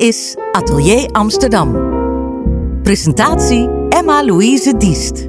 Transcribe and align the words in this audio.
is 0.00 0.36
Atelier 0.52 1.10
Amsterdam. 1.10 1.72
Presentatie 2.82 3.68
Emma-Louise 3.88 4.76
Diest. 4.76 5.28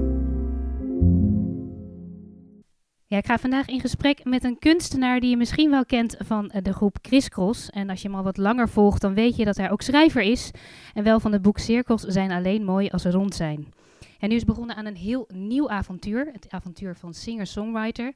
Ja, 3.05 3.18
ik 3.18 3.26
ga 3.26 3.38
vandaag 3.38 3.68
in 3.68 3.79
gesprek 3.79 4.23
met 4.23 4.44
een 4.44 4.60
kunstenaar 4.60 5.20
die 5.20 5.29
je 5.29 5.38
misschien 5.38 5.70
wel 5.70 5.86
kent 5.86 6.15
van 6.20 6.49
eh, 6.49 6.62
de 6.63 6.73
groep 6.73 7.02
Kriskros. 7.02 7.70
En 7.70 7.89
als 7.89 8.02
je 8.02 8.07
hem 8.07 8.18
al 8.18 8.23
wat 8.23 8.38
langer 8.38 8.70
volgt, 8.70 9.02
dan 9.02 9.13
weet 9.13 9.36
je 9.36 9.46
dat 9.46 9.57
hij 9.57 9.71
ook 9.71 9.81
schrijver 9.81 10.21
is. 10.21 10.52
En 10.93 11.03
wel 11.03 11.19
van 11.19 11.31
het 11.31 11.41
boek 11.41 11.57
Cirkels 11.57 12.01
zijn 12.01 12.31
alleen 12.31 12.63
mooi 12.63 12.89
als 12.89 13.01
ze 13.01 13.11
rond 13.11 13.35
zijn. 13.35 13.73
En 14.19 14.29
nu 14.29 14.35
is 14.35 14.45
begonnen 14.45 14.75
aan 14.75 14.85
een 14.85 14.97
heel 14.97 15.27
nieuw 15.33 15.69
avontuur. 15.69 16.29
Het 16.33 16.45
avontuur 16.49 16.95
van 16.95 17.13
singer-songwriter. 17.13 18.13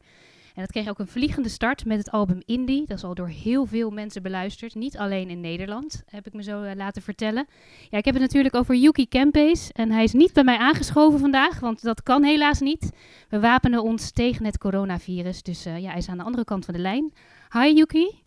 En 0.55 0.61
dat 0.61 0.71
kreeg 0.71 0.89
ook 0.89 0.99
een 0.99 1.07
vliegende 1.07 1.49
start 1.49 1.85
met 1.85 1.97
het 1.97 2.11
album 2.11 2.41
Indie. 2.45 2.85
Dat 2.85 2.97
is 2.97 3.03
al 3.03 3.13
door 3.13 3.27
heel 3.27 3.65
veel 3.65 3.89
mensen 3.89 4.21
beluisterd. 4.21 4.75
Niet 4.75 4.97
alleen 4.97 5.29
in 5.29 5.41
Nederland, 5.41 6.03
heb 6.05 6.27
ik 6.27 6.33
me 6.33 6.43
zo 6.43 6.63
eh, 6.63 6.75
laten 6.75 7.01
vertellen. 7.01 7.47
Ja, 7.89 7.97
ik 7.97 8.05
heb 8.05 8.13
het 8.13 8.23
natuurlijk 8.23 8.55
over 8.55 8.75
Yuki 8.75 9.07
Kempees. 9.07 9.69
En 9.71 9.91
hij 9.91 10.03
is 10.03 10.11
niet 10.11 10.33
bij 10.33 10.43
mij 10.43 10.57
aangeschoven 10.57 11.19
vandaag, 11.19 11.59
want 11.59 11.81
dat 11.81 12.03
kan 12.03 12.23
helaas 12.23 12.59
niet. 12.59 12.89
We 13.29 13.39
wapenen 13.39 13.81
ons 13.81 14.11
tegen 14.11 14.45
het 14.45 14.57
coronavirus. 14.57 15.41
Dus 15.43 15.65
uh, 15.65 15.79
ja, 15.79 15.89
hij 15.89 15.97
is 15.97 16.07
aan 16.07 16.17
de 16.17 16.23
andere 16.23 16.43
kant 16.43 16.65
van 16.65 16.73
de 16.73 16.79
lijn. 16.79 17.13
Hi 17.51 17.73
Yuki. 17.73 18.23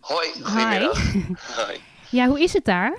Hoi, 0.00 0.28
goedemiddag. 0.42 1.12
Hi. 1.12 1.76
Ja, 2.10 2.26
hoe 2.26 2.40
is 2.40 2.52
het 2.52 2.64
daar? 2.64 2.98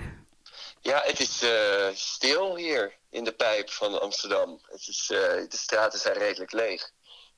Ja, 0.80 1.02
het 1.04 1.20
is 1.20 1.42
uh, 1.42 1.50
stil 1.92 2.56
hier 2.56 2.92
in 3.10 3.24
de 3.24 3.32
pijp 3.32 3.70
van 3.70 4.00
Amsterdam. 4.00 4.60
Het 4.62 4.88
is, 4.88 5.06
de 5.06 5.46
straten 5.48 5.98
zijn 5.98 6.14
redelijk 6.14 6.52
leeg. 6.52 6.90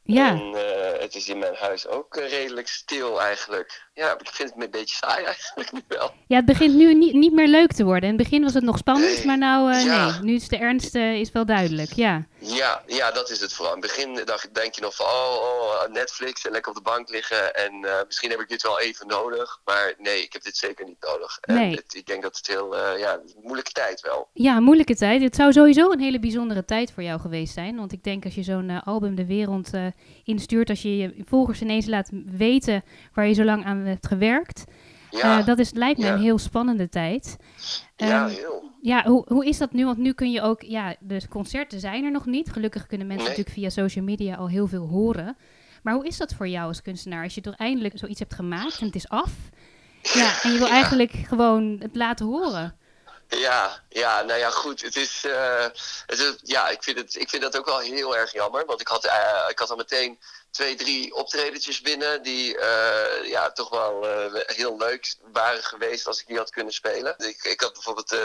Ja. 0.03 0.29
En 0.29 0.53
uh, 0.55 1.01
het 1.01 1.15
is 1.15 1.29
in 1.29 1.39
mijn 1.39 1.55
huis 1.55 1.87
ook 1.87 2.17
uh, 2.17 2.31
redelijk 2.31 2.69
stil 2.69 3.21
eigenlijk. 3.21 3.91
Ja, 3.95 4.19
ik 4.19 4.29
vind 4.33 4.55
het 4.55 4.63
een 4.63 4.71
beetje 4.71 4.95
saai 4.95 5.25
eigenlijk 5.25 5.73
nu 5.73 5.83
wel. 5.89 6.11
Ja, 6.27 6.37
het 6.37 6.45
begint 6.45 6.75
nu 6.75 6.95
niet, 6.95 7.15
niet 7.15 7.33
meer 7.33 7.49
leuk 7.49 7.73
te 7.73 7.85
worden. 7.85 8.09
In 8.09 8.15
het 8.15 8.25
begin 8.25 8.43
was 8.43 8.55
het 8.55 8.65
nog 8.65 8.79
spannend, 8.79 9.17
nee. 9.17 9.27
maar 9.27 9.39
nou 9.39 9.73
uh, 9.73 9.85
ja. 9.85 10.11
nee. 10.11 10.21
Nu 10.23 10.35
is 10.35 10.49
de 10.49 10.57
ernst 10.57 10.95
is 10.95 11.33
wel 11.33 11.47
duidelijk, 11.47 11.93
ja. 11.93 12.27
Ja, 12.39 12.83
ja, 12.87 13.11
dat 13.11 13.31
is 13.31 13.41
het 13.41 13.53
vooral. 13.53 13.75
In 13.75 13.83
het 13.83 13.91
begin 13.91 14.25
dacht, 14.25 14.55
denk 14.55 14.75
je 14.75 14.81
nog 14.81 14.97
van, 14.97 15.07
oh, 15.07 15.37
oh, 15.43 15.93
Netflix 15.93 16.47
en 16.47 16.53
lekker 16.53 16.71
op 16.71 16.77
de 16.77 16.83
bank 16.83 17.09
liggen. 17.09 17.55
En 17.55 17.87
misschien 18.07 18.31
heb 18.31 18.41
ik 18.41 18.49
dit 18.49 18.63
wel 18.63 18.81
even 18.81 19.07
nodig. 19.07 19.61
Maar 19.65 19.95
nee, 19.99 20.23
ik 20.23 20.33
heb 20.33 20.43
dit 20.43 20.57
zeker 20.57 20.85
niet 20.85 21.01
nodig. 21.01 21.39
Nee. 21.41 21.71
En 21.71 21.77
het, 21.77 21.95
ik 21.95 22.07
denk 22.07 22.23
dat 22.23 22.37
het 22.37 22.47
heel, 22.47 22.77
ja, 22.97 23.21
moeilijke 23.43 23.73
tijd 23.73 24.01
wel. 24.01 24.29
Ja, 24.33 24.61
moeilijke 24.61 24.97
tijd. 24.97 25.23
Het 25.23 25.37
zou 25.37 25.53
sowieso 25.53 25.91
een 25.91 26.01
hele 26.01 26.19
bijzondere 26.19 26.65
tijd 26.65 26.93
voor 26.93 27.03
jou 27.03 27.21
geweest 27.21 27.55
zijn. 27.55 27.77
Want 27.77 27.93
ik 27.93 28.05
denk 28.05 28.25
als 28.25 28.35
je 28.35 28.43
zo'n 28.43 28.83
album 28.83 29.15
de 29.15 29.27
wereld 29.27 29.71
instuurt, 30.25 30.71
als 30.71 30.83
je 30.83 30.97
je 30.97 31.15
volgers 31.25 31.61
ineens 31.61 31.87
laat 31.87 32.11
weten 32.27 32.85
waar 33.15 33.27
je 33.27 33.35
zo 33.35 33.45
lang 33.45 33.65
aan 33.65 33.82
hebt 33.91 34.07
gewerkt. 34.07 34.65
Ja, 35.11 35.39
uh, 35.39 35.47
dat 35.47 35.59
is, 35.59 35.73
lijkt 35.73 35.99
me 35.99 36.05
ja. 36.07 36.13
een 36.13 36.21
heel 36.21 36.39
spannende 36.39 36.89
tijd. 36.89 37.37
Ja, 37.97 38.23
Um, 38.25 38.29
heel. 38.29 38.71
Ja, 38.81 39.05
hoe, 39.05 39.25
hoe 39.29 39.47
is 39.47 39.59
dat 39.59 39.73
nu? 39.73 39.85
Want 39.85 39.99
nu 39.99 40.13
kun 40.13 40.31
je 40.31 40.41
ook, 40.43 40.63
ja, 40.63 40.97
de 41.01 41.29
concerten 41.29 41.81
zijn 41.81 42.05
er 42.05 42.11
nog 42.11 42.27
niet. 42.27 42.53
Gelukkig 42.53 42.87
kunnen 42.87 43.07
mensen 43.07 43.29
Nee. 43.29 43.37
natuurlijk 43.37 43.67
via 43.75 43.83
social 43.85 44.05
media 44.05 44.37
al 44.37 44.49
heel 44.49 44.67
veel 44.67 44.87
horen. 44.89 45.37
Maar 45.83 45.95
hoe 45.95 46.07
is 46.07 46.17
dat 46.17 46.35
voor 46.35 46.49
jou 46.49 46.67
als 46.69 46.83
kunstenaar? 46.83 47.25
Als 47.25 47.35
je 47.35 47.41
toch 47.41 47.57
eindelijk 47.57 47.99
zoiets 47.99 48.19
hebt 48.19 48.35
gemaakt 48.35 48.79
en 48.79 48.87
het 48.87 48.95
is 48.95 49.09
af. 49.09 49.31
Ja, 50.03 50.43
en 50.43 50.53
je 50.53 50.59
wil 50.59 50.67
Ja. 50.67 50.73
eigenlijk 50.73 51.13
gewoon 51.13 51.77
het 51.81 51.97
laten 51.97 52.27
horen. 52.27 52.77
Ja, 53.29 53.81
ja, 53.89 54.23
nou 54.23 54.39
ja, 54.39 54.51
goed. 54.51 54.83
Het 54.83 54.97
is, 54.97 55.25
eh, 55.27 55.63
het 56.07 56.19
is 56.19 56.35
ja, 56.43 56.69
ik 56.69 56.83
vind, 56.83 56.99
het, 56.99 57.15
ik 57.17 57.29
vind 57.29 57.43
dat 57.43 57.57
ook 57.59 57.67
wel 57.67 57.79
heel 57.79 58.17
erg 58.17 58.33
jammer. 58.33 58.65
Want 58.67 58.81
ik 58.81 58.89
had, 58.89 59.05
eh, 59.05 59.13
ik 59.49 59.59
had 59.59 59.71
al 59.71 59.77
meteen 59.77 60.19
twee, 60.53 60.75
drie 60.75 61.15
optredetjes 61.15 61.81
binnen 61.81 62.23
die 62.23 62.59
eh, 62.59 63.29
ja, 63.29 63.53
toch 63.53 63.69
wel 63.71 64.09
eh, 64.09 64.41
heel 64.57 64.77
leuk 64.77 65.15
waren 65.33 65.63
geweest 65.65 66.07
als 66.07 66.21
ik 66.21 66.27
die 66.27 66.37
had 66.37 66.51
kunnen 66.51 66.73
spelen. 66.73 67.15
Ik, 67.19 67.45
ik 67.45 67.61
had 67.61 67.73
bijvoorbeeld 67.73 68.13
eh, 68.13 68.19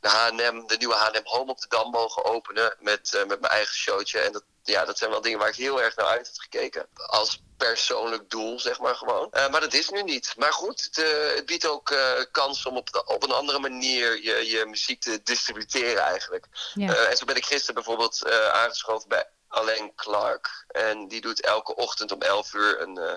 de 0.00 0.08
H&M, 0.08 0.66
de 0.66 0.76
nieuwe 0.78 0.94
H&M 0.94 1.20
Home 1.24 1.50
op 1.50 1.60
de 1.60 1.68
Dam 1.68 1.90
mogen 1.90 2.24
openen 2.24 2.76
met, 2.80 3.24
met 3.26 3.40
mijn 3.40 3.52
eigen 3.52 3.74
showtje. 3.74 4.18
En 4.18 4.32
dat, 4.32 4.42
ja, 4.62 4.84
dat 4.84 4.98
zijn 4.98 5.10
wel 5.10 5.20
dingen 5.20 5.38
waar 5.38 5.48
ik 5.48 5.54
heel 5.54 5.82
erg 5.82 5.96
naar 5.96 6.06
uit 6.06 6.26
heb 6.26 6.36
gekeken. 6.36 6.86
Als 6.94 7.42
persoonlijk 7.56 8.30
doel, 8.30 8.60
zeg 8.60 8.80
maar 8.80 8.94
gewoon. 8.94 9.28
Maar 9.30 9.60
dat 9.60 9.72
is 9.74 9.88
nu 9.88 10.02
niet. 10.02 10.34
Maar 10.36 10.52
goed, 10.52 10.82
het, 10.82 10.96
het 11.36 11.46
biedt 11.46 11.66
ook 11.66 11.94
kans 12.30 12.66
om 12.66 12.76
op, 12.76 12.92
de- 12.92 13.04
op 13.06 13.22
een 13.22 13.32
andere 13.32 13.58
manier 13.58 14.22
je, 14.22 14.46
je 14.46 14.66
muziek 14.66 15.00
te 15.00 15.20
distributeren 15.22 16.02
eigenlijk. 16.02 16.46
Ja. 16.74 16.94
En 16.94 17.16
zo 17.16 17.24
ben 17.24 17.36
ik 17.36 17.44
gisteren 17.46 17.74
bijvoorbeeld 17.74 18.30
aangeschoven 18.52 19.08
bij 19.08 19.28
Alain 19.50 19.94
Clark. 19.94 20.64
En 20.68 21.08
die 21.08 21.20
doet 21.20 21.40
elke 21.40 21.76
ochtend 21.76 22.12
om 22.12 22.22
11 22.22 22.54
uur 22.54 22.80
een, 22.80 22.98
eh, 22.98 23.14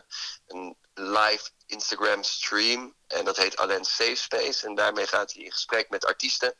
een 0.48 0.78
live 0.94 1.50
Instagram 1.66 2.24
stream. 2.24 2.94
En 3.08 3.26
dat 3.26 3.38
heet 3.38 3.58
Alain 3.58 3.86
Safe 3.86 4.16
Space. 4.16 4.68
En 4.68 4.76
daarmee 4.76 5.08
gaat 5.08 5.34
hij 5.34 5.44
in 5.44 5.52
gesprek 5.52 5.90
met 5.90 6.06
artiesten. 6.06 6.54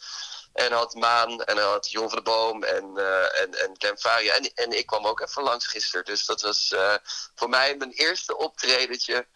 En 0.54 0.72
had 0.72 0.94
Maan 0.94 1.44
en 1.44 1.58
had 1.58 1.92
Jon 1.92 2.10
van 2.10 2.18
de 2.18 2.24
Boom 2.24 2.64
en, 2.64 2.98
eh 2.98 3.42
en, 3.42 3.78
en 3.78 3.98
Faria. 3.98 4.34
En, 4.34 4.54
en 4.54 4.78
ik 4.78 4.86
kwam 4.86 5.06
ook 5.06 5.20
even 5.20 5.44
langs 5.44 5.68
gisteren. 5.68 6.06
Dus 6.06 6.26
dat 6.26 6.42
was 6.42 6.72
eh, 6.72 6.96
voor 7.36 7.50
mij 7.50 7.76
mijn 7.78 7.92
eerste 7.92 8.38
optredentje 8.38 9.28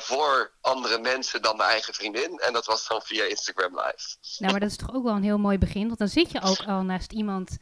voor 0.00 0.52
andere 0.60 0.98
mensen 0.98 1.42
dan 1.42 1.56
mijn 1.56 1.70
eigen 1.70 1.94
vriendin. 1.94 2.38
En 2.38 2.52
dat 2.52 2.66
was 2.66 2.88
dan 2.88 3.02
via 3.02 3.24
Instagram 3.24 3.80
Live. 3.80 4.16
Nou, 4.38 4.52
maar 4.52 4.60
dat 4.60 4.70
is 4.70 4.76
toch 4.76 4.94
ook 4.94 5.04
wel 5.04 5.14
een 5.14 5.22
heel 5.22 5.38
mooi 5.38 5.58
begin. 5.58 5.86
Want 5.86 5.98
dan 5.98 6.08
zit 6.08 6.30
je 6.30 6.42
ook 6.42 6.66
al 6.66 6.82
naast 6.82 7.12
iemand... 7.12 7.56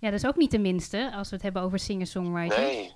Ja, 0.00 0.10
dat 0.10 0.22
is 0.22 0.26
ook 0.26 0.36
niet 0.36 0.50
de 0.50 0.58
minste, 0.58 1.12
als 1.14 1.28
we 1.28 1.34
het 1.34 1.44
hebben 1.44 1.62
over 1.62 1.78
singer-songwriters. 1.78 2.60
Nee, 2.60 2.92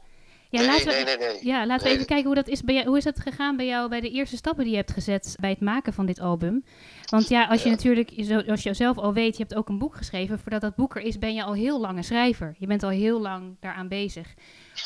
Ja, 0.51 0.59
nee, 0.59 0.67
laten 0.69 0.87
we, 0.87 1.03
nee, 1.05 1.17
nee. 1.33 1.45
Ja, 1.47 1.67
laten 1.67 1.87
we 1.87 1.93
even 1.93 2.07
kijken 2.07 2.27
hoe 2.27 2.35
dat 2.35 2.49
is 2.49 2.63
bij 2.63 2.75
jou. 2.75 2.87
Hoe 2.87 2.97
is 2.97 3.05
dat 3.05 3.21
gegaan 3.21 3.57
bij 3.57 3.67
jou 3.67 3.89
bij 3.89 4.01
de 4.01 4.11
eerste 4.11 4.37
stappen 4.37 4.63
die 4.65 4.73
je 4.73 4.79
hebt 4.79 4.93
gezet 4.93 5.37
bij 5.41 5.51
het 5.51 5.61
maken 5.61 5.93
van 5.93 6.07
dit 6.07 6.21
album? 6.21 6.65
Want 7.11 7.29
ja, 7.29 7.45
als 7.47 7.63
je 7.63 7.69
Ja. 7.69 7.75
natuurlijk, 7.75 8.13
zo- 8.19 8.41
als 8.51 8.63
je 8.63 8.75
zelf 8.75 8.99
al 8.99 9.13
weet, 9.13 9.37
je 9.37 9.43
hebt 9.43 9.55
ook 9.55 9.69
een 9.69 9.79
boek 9.79 9.97
geschreven. 9.97 10.39
Voordat 10.39 10.61
dat 10.61 10.75
boek 10.77 10.97
er 10.97 11.03
is, 11.03 11.19
ben 11.19 11.35
je 11.35 11.43
al 11.45 11.53
heel 11.53 11.81
lang 11.81 11.97
een 11.97 12.05
schrijver. 12.05 12.55
Je 12.59 12.67
bent 12.67 12.83
al 12.83 12.89
heel 12.91 13.21
lang 13.21 13.57
daaraan 13.61 13.89
bezig. 13.89 14.35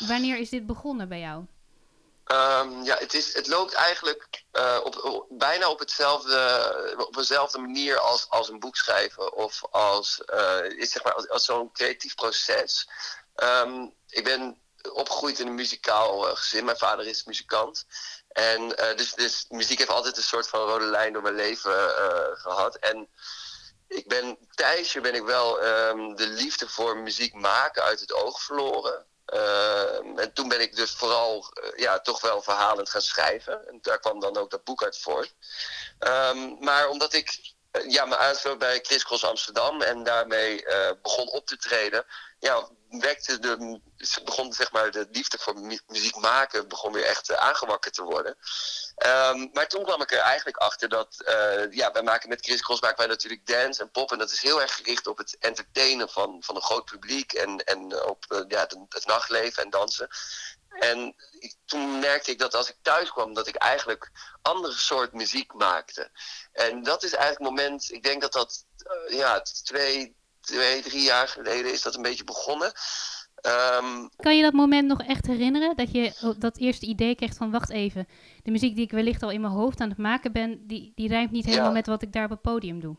Wanneer 0.07 0.39
is 0.39 0.49
dit 0.49 0.65
begonnen 0.65 1.09
bij 1.09 1.19
jou? 1.19 1.43
Ehm, 2.27 2.83
ja, 2.83 2.97
het, 2.97 3.13
is, 3.13 3.33
het 3.33 3.47
loopt 3.47 3.73
eigenlijk 3.73 4.43
eh, 4.51 4.79
op, 4.83 5.25
bijna 5.29 5.69
op, 5.69 5.79
hetzelfde, 5.79 6.93
op 6.97 7.15
dezelfde 7.15 7.57
manier 7.57 7.99
als, 7.99 8.29
als 8.29 8.49
een 8.49 8.59
boek 8.59 8.75
schrijven. 8.75 9.33
Of 9.33 9.63
als, 9.71 10.21
eh, 10.25 10.65
is 10.65 10.91
zeg 10.91 11.03
maar, 11.03 11.27
als, 11.27 11.45
zo'n 11.45 11.71
creatief 11.71 12.15
proces. 12.15 12.89
Ehm, 13.35 13.87
ik 14.07 14.23
ben 14.23 14.61
opgegroeid 14.91 15.39
in 15.39 15.47
een 15.47 15.55
muzikaal 15.55 16.27
eh, 16.27 16.35
gezin. 16.35 16.65
Mijn 16.65 16.77
vader 16.77 17.07
is 17.07 17.23
muzikant. 17.23 17.85
En 18.27 18.67
dus, 18.95 19.13
dus 19.13 19.45
muziek 19.49 19.77
heeft 19.77 19.89
altijd 19.89 20.17
een 20.17 20.23
soort 20.23 20.47
van 20.47 20.59
rode 20.59 20.85
lijn 20.85 21.13
door 21.13 21.21
mijn 21.21 21.35
leven 21.35 21.95
eh, 21.95 22.41
gehad. 22.41 22.75
En 22.75 23.09
ik 23.87 24.07
ben, 24.07 24.37
tijdje 24.51 25.01
ben 25.01 25.15
ik 25.15 25.23
wel 25.23 25.61
ehm, 25.61 26.15
de 26.15 26.27
liefde 26.27 26.69
voor 26.69 26.97
muziek 26.97 27.33
maken 27.33 27.83
uit 27.83 27.99
het 27.99 28.13
oog 28.13 28.41
verloren. 28.41 29.05
Ehm, 29.27 30.17
en 30.17 30.33
toen 30.33 30.47
ben 30.47 30.61
ik 30.61 30.75
dus 30.75 30.91
vooral 30.91 31.45
eh, 31.53 31.79
ja, 31.79 31.99
toch 31.99 32.21
wel 32.21 32.41
verhalend 32.41 32.89
gaan 32.89 33.01
schrijven. 33.01 33.67
En 33.67 33.79
daar 33.81 33.99
kwam 33.99 34.19
dan 34.19 34.37
ook 34.37 34.49
dat 34.49 34.63
boek 34.63 34.83
uit 34.83 34.97
voort. 34.97 35.33
Ehm, 35.99 36.55
maar 36.59 36.89
omdat 36.89 37.13
ik 37.13 37.29
eh, 37.29 37.56
ja, 37.87 38.05
me 38.05 38.55
bij 38.57 38.79
Chris 38.81 39.03
Cross 39.03 39.23
Amsterdam 39.23 39.81
en 39.81 40.03
daarmee 40.03 40.65
eh, 40.65 40.91
begon 41.01 41.29
op 41.29 41.47
te 41.47 41.57
treden, 41.57 42.05
ja, 42.39 42.67
wekte 42.89 43.39
de, 43.39 43.79
begon 44.23 44.53
zeg 44.53 44.71
maar 44.71 44.91
de 44.91 45.07
liefde 45.11 45.37
voor 45.37 45.59
mu- 45.59 45.79
muziek 45.87 46.15
maken 46.15 46.67
begon 46.67 46.91
weer 46.91 47.05
echt 47.05 47.29
eh, 47.29 47.37
aangewakkerd 47.37 47.93
te 47.93 48.03
worden. 48.03 48.37
Ehm, 48.95 49.47
maar 49.53 49.67
toen 49.67 49.83
kwam 49.83 50.01
ik 50.01 50.11
er 50.11 50.19
eigenlijk 50.19 50.57
achter 50.57 50.89
dat, 50.89 51.21
eh, 51.25 51.71
ja, 51.71 51.91
wij 51.91 52.01
maken 52.01 52.29
met 52.29 52.45
Chris 52.45 52.61
Cross 52.61 52.81
maken 52.81 52.97
wij 52.97 53.07
natuurlijk 53.07 53.45
dance 53.45 53.81
en 53.81 53.91
pop. 53.91 54.11
En 54.11 54.17
dat 54.17 54.31
is 54.31 54.41
heel 54.41 54.61
erg 54.61 54.75
gericht 54.75 55.07
op 55.07 55.17
het 55.17 55.37
entertainen 55.39 56.09
van, 56.09 56.43
van 56.45 56.55
een 56.55 56.61
groot 56.61 56.85
publiek 56.85 57.33
en, 57.33 57.57
en 57.63 58.03
op 58.05 58.25
eh, 58.27 58.41
ja, 58.47 58.67
het 58.89 59.05
nachtleven 59.05 59.63
en 59.63 59.69
dansen. 59.69 60.07
En 60.79 61.15
ik- 61.39 61.55
toen 61.65 61.99
merkte 61.99 62.31
ik 62.31 62.39
dat 62.39 62.55
als 62.55 62.69
ik 62.69 62.75
thuis 62.81 63.11
kwam, 63.11 63.33
dat 63.33 63.47
ik 63.47 63.55
eigenlijk 63.55 64.11
andere 64.41 64.73
soort 64.73 65.13
muziek 65.13 65.53
maakte. 65.53 66.09
En 66.53 66.83
dat 66.83 67.03
is 67.03 67.13
eigenlijk 67.13 67.39
het 67.51 67.59
moment, 67.59 67.91
ik 67.91 68.03
denk 68.03 68.21
dat 68.21 68.33
dat 68.33 68.65
eh, 68.77 69.17
ja, 69.17 69.41
twee, 69.41 70.15
twee, 70.41 70.81
drie 70.81 71.01
jaar 71.03 71.27
geleden 71.27 71.71
is 71.73 71.81
dat 71.81 71.95
een 71.95 72.01
beetje 72.01 72.23
begonnen. 72.23 72.71
Ehm, 73.41 74.07
Kan 74.15 74.37
je 74.37 74.43
dat 74.43 74.53
moment 74.53 74.87
nog 74.87 75.01
echt 75.03 75.25
herinneren? 75.27 75.75
Dat 75.75 75.91
je 75.91 76.33
dat 76.37 76.57
eerste 76.57 76.85
idee 76.85 77.15
kreeg 77.15 77.33
van, 77.33 77.51
wacht 77.51 77.69
even. 77.69 78.07
De 78.43 78.51
muziek 78.51 78.75
die 78.75 78.83
ik 78.85 78.91
wellicht 78.91 79.23
al 79.23 79.31
in 79.31 79.41
mijn 79.41 79.53
hoofd 79.53 79.79
aan 79.81 79.89
het 79.89 79.97
maken 79.97 80.31
ben, 80.31 80.67
die, 80.67 80.91
die 80.95 81.07
rijmt 81.07 81.31
niet 81.31 81.45
helemaal 81.45 81.65
Ja. 81.67 81.71
met 81.73 81.87
wat 81.87 82.01
ik 82.01 82.13
daar 82.13 82.23
op 82.23 82.29
het 82.29 82.41
podium 82.41 82.79
doe. 82.79 82.95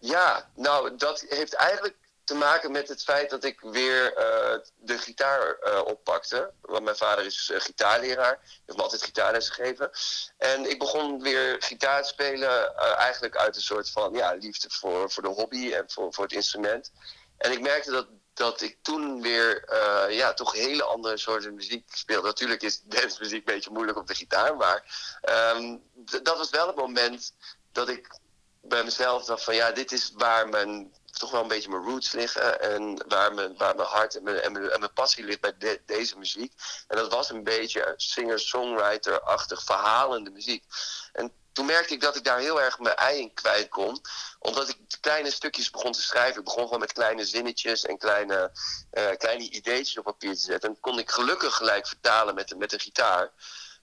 Ja, 0.00 0.50
nou, 0.54 0.96
dat 0.96 1.24
heeft 1.28 1.54
eigenlijk 1.54 1.96
te 2.28 2.34
maken 2.34 2.72
met 2.72 2.88
het 2.88 3.02
feit 3.02 3.30
dat 3.30 3.44
ik 3.44 3.60
weer 3.60 4.14
eh, 4.14 4.58
de 4.76 4.98
gitaar 4.98 5.58
eh, 5.58 5.80
oppakte. 5.84 6.52
Want 6.60 6.84
mijn 6.84 6.96
vader 6.96 7.24
is 7.24 7.50
eh, 7.50 7.60
gitaarleraar. 7.60 8.38
Heeft 8.42 8.78
me 8.78 8.82
altijd 8.82 9.02
gitaarles 9.02 9.48
gegeven. 9.48 9.90
En 10.38 10.70
ik 10.70 10.78
begon 10.78 11.22
weer 11.22 11.56
gitaar 11.58 12.02
te 12.02 12.08
spelen 12.08 12.76
eigenlijk 12.76 13.36
uit 13.36 13.56
een 13.56 13.62
soort 13.62 13.90
van 13.90 14.12
ja, 14.12 14.32
liefde 14.32 14.70
voor, 14.70 15.10
voor 15.10 15.22
de 15.22 15.28
hobby 15.28 15.72
en 15.72 15.90
voor, 15.90 16.12
voor 16.14 16.24
het 16.24 16.32
instrument. 16.32 16.92
En 17.38 17.52
ik 17.52 17.60
merkte 17.60 17.90
dat, 17.90 18.06
dat 18.34 18.60
ik 18.60 18.78
toen 18.82 19.22
weer 19.22 19.74
ja, 20.10 20.34
toch 20.34 20.52
hele 20.52 20.82
andere 20.82 21.16
soorten 21.16 21.54
muziek 21.54 21.84
speelde. 21.94 22.26
Natuurlijk 22.26 22.62
is 22.62 22.80
dancemuziek 22.82 23.38
een 23.48 23.54
beetje 23.54 23.70
moeilijk 23.70 23.98
op 23.98 24.06
de 24.06 24.14
gitaar, 24.14 24.56
maar 24.56 24.84
ehm, 25.20 25.76
dat 26.22 26.38
was 26.38 26.50
wel 26.50 26.66
het 26.66 26.76
moment 26.76 27.32
dat 27.72 27.88
ik 27.88 28.18
bij 28.62 28.84
mezelf 28.84 29.24
dacht 29.24 29.44
van 29.44 29.54
ja, 29.54 29.72
dit 29.72 29.92
is 29.92 30.12
waar 30.14 30.48
mijn 30.48 30.92
toch 31.18 31.30
wel 31.30 31.42
een 31.42 31.48
beetje 31.48 31.68
mijn 31.68 31.82
roots 31.82 32.12
liggen. 32.12 32.60
En 32.60 33.04
waar 33.08 33.34
mijn, 33.34 33.56
waar 33.56 33.76
mijn 33.76 33.88
hart 33.88 34.16
en 34.16 34.22
mijn, 34.22 34.40
en 34.40 34.52
mijn, 34.52 34.70
en 34.70 34.80
mijn 34.80 34.92
passie 34.92 35.24
ligt 35.24 35.40
bij 35.40 35.80
deze 35.86 36.18
muziek. 36.18 36.52
En 36.88 36.96
dat 36.96 37.12
was 37.12 37.30
een 37.30 37.44
beetje 37.44 37.94
singer-songwriter-achtig 37.96 39.62
verhalende 39.62 40.30
muziek. 40.30 40.64
En 41.12 41.32
toen 41.52 41.66
merkte 41.66 41.94
ik 41.94 42.00
dat 42.00 42.16
ik 42.16 42.24
daar 42.24 42.38
heel 42.38 42.60
erg 42.60 42.78
mijn 42.78 42.96
ei 42.96 43.20
in 43.20 43.34
kwijt 43.34 43.68
kon. 43.68 44.00
Omdat 44.38 44.68
ik 44.68 44.76
kleine 45.00 45.30
stukjes 45.30 45.70
begon 45.70 45.92
te 45.92 46.02
schrijven. 46.02 46.38
Ik 46.38 46.44
begon 46.44 46.62
gewoon 46.62 46.80
met 46.80 46.92
kleine 46.92 47.24
zinnetjes 47.24 47.86
en 47.86 47.98
kleine, 47.98 48.50
uh, 48.92 49.08
kleine 49.16 49.50
ideetjes 49.50 49.98
op 49.98 50.04
papier 50.04 50.34
te 50.34 50.40
zetten. 50.40 50.68
En 50.68 50.80
kon 50.80 50.98
ik 50.98 51.10
gelukkig 51.10 51.54
gelijk 51.54 51.86
vertalen 51.86 52.34
met, 52.34 52.58
met 52.58 52.70
de 52.70 52.78
gitaar. 52.78 53.32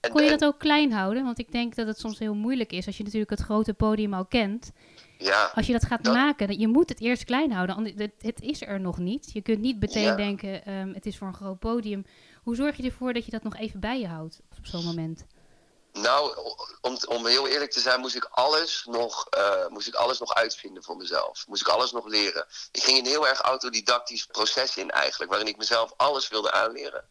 En, 0.00 0.10
kon 0.10 0.24
je 0.24 0.30
dat 0.30 0.44
ook 0.44 0.58
klein 0.58 0.92
houden? 0.92 1.24
Want 1.24 1.38
ik 1.38 1.52
denk 1.52 1.74
dat 1.74 1.86
het 1.86 1.98
soms 1.98 2.18
heel 2.18 2.34
moeilijk 2.34 2.72
is 2.72 2.86
als 2.86 2.96
je 2.96 3.02
natuurlijk 3.02 3.30
het 3.30 3.40
grote 3.40 3.74
podium 3.74 4.14
al 4.14 4.26
kent. 4.26 4.70
Ja, 5.18 5.50
als 5.54 5.66
je 5.66 5.72
dat 5.72 5.86
gaat 5.86 6.02
maken, 6.02 6.58
je 6.58 6.68
moet 6.68 6.88
het 6.88 7.00
eerst 7.00 7.24
klein 7.24 7.52
houden. 7.52 7.94
Het, 7.96 8.12
het 8.18 8.40
is 8.40 8.62
er 8.62 8.80
nog 8.80 8.98
niet. 8.98 9.32
Je 9.32 9.42
kunt 9.42 9.60
niet 9.60 9.80
meteen 9.80 10.16
denken, 10.16 10.72
um, 10.72 10.94
het 10.94 11.06
is 11.06 11.18
voor 11.18 11.26
een 11.26 11.34
groot 11.34 11.58
podium. 11.58 12.06
Hoe 12.42 12.56
zorg 12.56 12.76
je 12.76 12.82
ervoor 12.82 13.12
dat 13.12 13.24
je 13.24 13.30
dat 13.30 13.42
nog 13.42 13.56
even 13.56 13.80
bij 13.80 14.00
je 14.00 14.06
houdt 14.06 14.40
op 14.58 14.66
zo'n 14.66 14.84
moment? 14.84 15.26
Nou, 15.92 16.36
om, 16.80 16.98
om 17.08 17.26
heel 17.26 17.48
eerlijk 17.48 17.70
te 17.70 17.80
zijn, 17.80 18.00
moest 18.00 18.14
ik, 18.14 18.24
alles 18.24 18.86
nog, 18.90 19.26
uh, 19.38 19.66
moest 19.68 19.86
ik 19.86 19.94
alles 19.94 20.18
nog 20.18 20.34
uitvinden 20.34 20.82
voor 20.82 20.96
mezelf. 20.96 21.44
Moest 21.46 21.60
ik 21.60 21.68
alles 21.68 21.92
nog 21.92 22.06
leren. 22.06 22.46
Ik 22.72 22.82
ging 22.82 22.98
een 22.98 23.06
heel 23.06 23.28
erg 23.28 23.40
autodidactisch 23.40 24.26
proces 24.26 24.76
in 24.76 24.90
eigenlijk, 24.90 25.30
waarin 25.30 25.48
ik 25.48 25.56
mezelf 25.56 25.92
alles 25.96 26.28
wilde 26.28 26.52
aanleren. 26.52 27.04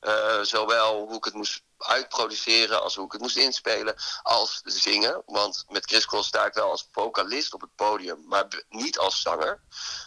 Uh, 0.00 0.40
zowel 0.40 1.06
hoe 1.06 1.16
ik 1.16 1.24
het 1.24 1.34
moest 1.34 1.62
uitproduceren, 1.82 2.82
als 2.82 2.94
hoe 2.94 3.04
ik 3.04 3.12
het 3.12 3.20
moest 3.20 3.36
inspelen, 3.36 3.94
als 4.22 4.60
zingen. 4.64 5.22
Want 5.26 5.64
met 5.68 5.84
Chris 5.84 6.06
Cross 6.06 6.28
sta 6.28 6.46
ik 6.46 6.54
wel 6.54 6.70
als 6.70 6.88
vocalist 6.92 7.54
op 7.54 7.60
het 7.60 7.74
podium, 7.74 8.24
maar 8.26 8.64
niet 8.68 8.98
als 8.98 9.20
zanger. 9.20 9.60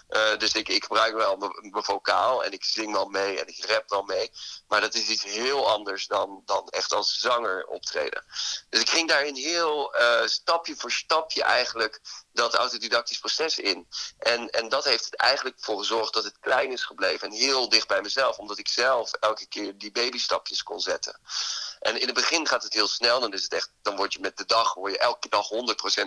Uh, 0.10 0.38
dus 0.38 0.54
ik, 0.54 0.69
ik 0.69 0.83
gebruik 0.83 1.13
wel 1.13 1.38
mijn 1.38 1.83
vocaal 1.83 2.44
en 2.44 2.51
ik 2.51 2.63
zing 2.63 2.92
wel 2.92 3.06
mee 3.06 3.39
en 3.39 3.48
ik 3.48 3.66
rap 3.66 3.89
wel 3.89 4.04
mee. 4.04 4.31
Maar 4.68 4.81
dat 4.81 4.94
is 4.94 5.07
iets 5.07 5.24
heel 5.24 5.69
anders 5.69 6.07
dan, 6.07 6.42
dan 6.45 6.69
echt 6.69 6.94
als 6.94 7.19
zanger 7.19 7.66
optreden. 7.66 8.25
Dus 8.69 8.81
ik 8.81 8.89
ging 8.89 9.10
daarin 9.10 9.36
heel 9.36 9.95
uh, 10.00 10.25
stapje 10.25 10.75
voor 10.75 10.92
stapje 10.92 11.44
eigenlijk 11.44 12.01
dat 12.33 12.54
autodidactisch 12.54 13.19
proces 13.19 13.60
in. 13.60 13.88
En, 14.18 14.50
en 14.50 14.69
dat 14.69 14.83
heeft 14.83 15.06
er 15.06 15.19
eigenlijk 15.19 15.56
voor 15.60 15.77
gezorgd 15.77 16.13
dat 16.13 16.24
het 16.24 16.39
klein 16.39 16.72
is 16.72 16.83
gebleven 16.83 17.27
en 17.27 17.33
heel 17.33 17.69
dicht 17.69 17.88
bij 17.88 18.01
mezelf. 18.01 18.38
Omdat 18.38 18.57
ik 18.57 18.68
zelf 18.68 19.13
elke 19.13 19.48
keer 19.48 19.77
die 19.77 19.92
babystapjes 19.92 20.63
kon 20.63 20.80
zetten. 20.80 21.19
En 21.79 22.01
in 22.01 22.06
het 22.06 22.15
begin 22.15 22.47
gaat 22.47 22.63
het 22.63 22.73
heel 22.73 22.88
snel. 22.88 23.19
Dan 23.19 23.33
is 23.33 23.44
het 23.44 23.53
echt, 23.53 23.71
dan 23.81 23.95
word 23.95 24.13
je 24.13 24.19
met 24.19 24.38
de 24.38 24.45
dag, 24.45 24.73
word 24.73 24.91
je 24.91 24.97
elke 24.97 25.29
dag 25.29 25.47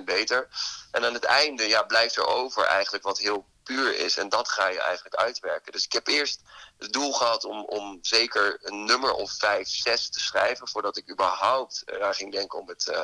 100% 0.00 0.04
beter. 0.04 0.48
En 0.90 1.04
aan 1.04 1.14
het 1.14 1.24
einde 1.24 1.68
ja, 1.68 1.82
blijft 1.82 2.16
er 2.16 2.26
over 2.26 2.64
eigenlijk 2.64 3.04
wat 3.04 3.18
heel 3.18 3.46
puur 3.62 3.96
is. 3.96 4.16
En 4.16 4.28
dat 4.28 4.48
ga 4.48 4.66
je 4.66 4.80
eigenlijk 4.80 5.14
uitwerken. 5.14 5.72
Dus 5.72 5.84
ik 5.84 5.92
heb 5.92 6.06
eerst 6.06 6.40
het 6.78 6.92
doel 6.92 7.12
gehad 7.12 7.44
om, 7.44 7.64
om 7.64 7.98
zeker 8.00 8.58
een 8.62 8.84
nummer 8.84 9.12
of 9.12 9.32
vijf, 9.38 9.68
zes 9.68 10.10
te 10.10 10.20
schrijven. 10.20 10.68
Voordat 10.68 10.96
ik 10.96 11.10
überhaupt 11.10 11.82
eraan 11.86 12.14
ging 12.14 12.32
denken 12.32 12.58
om 12.58 12.68
het, 12.68 12.86
uh, 12.86 13.02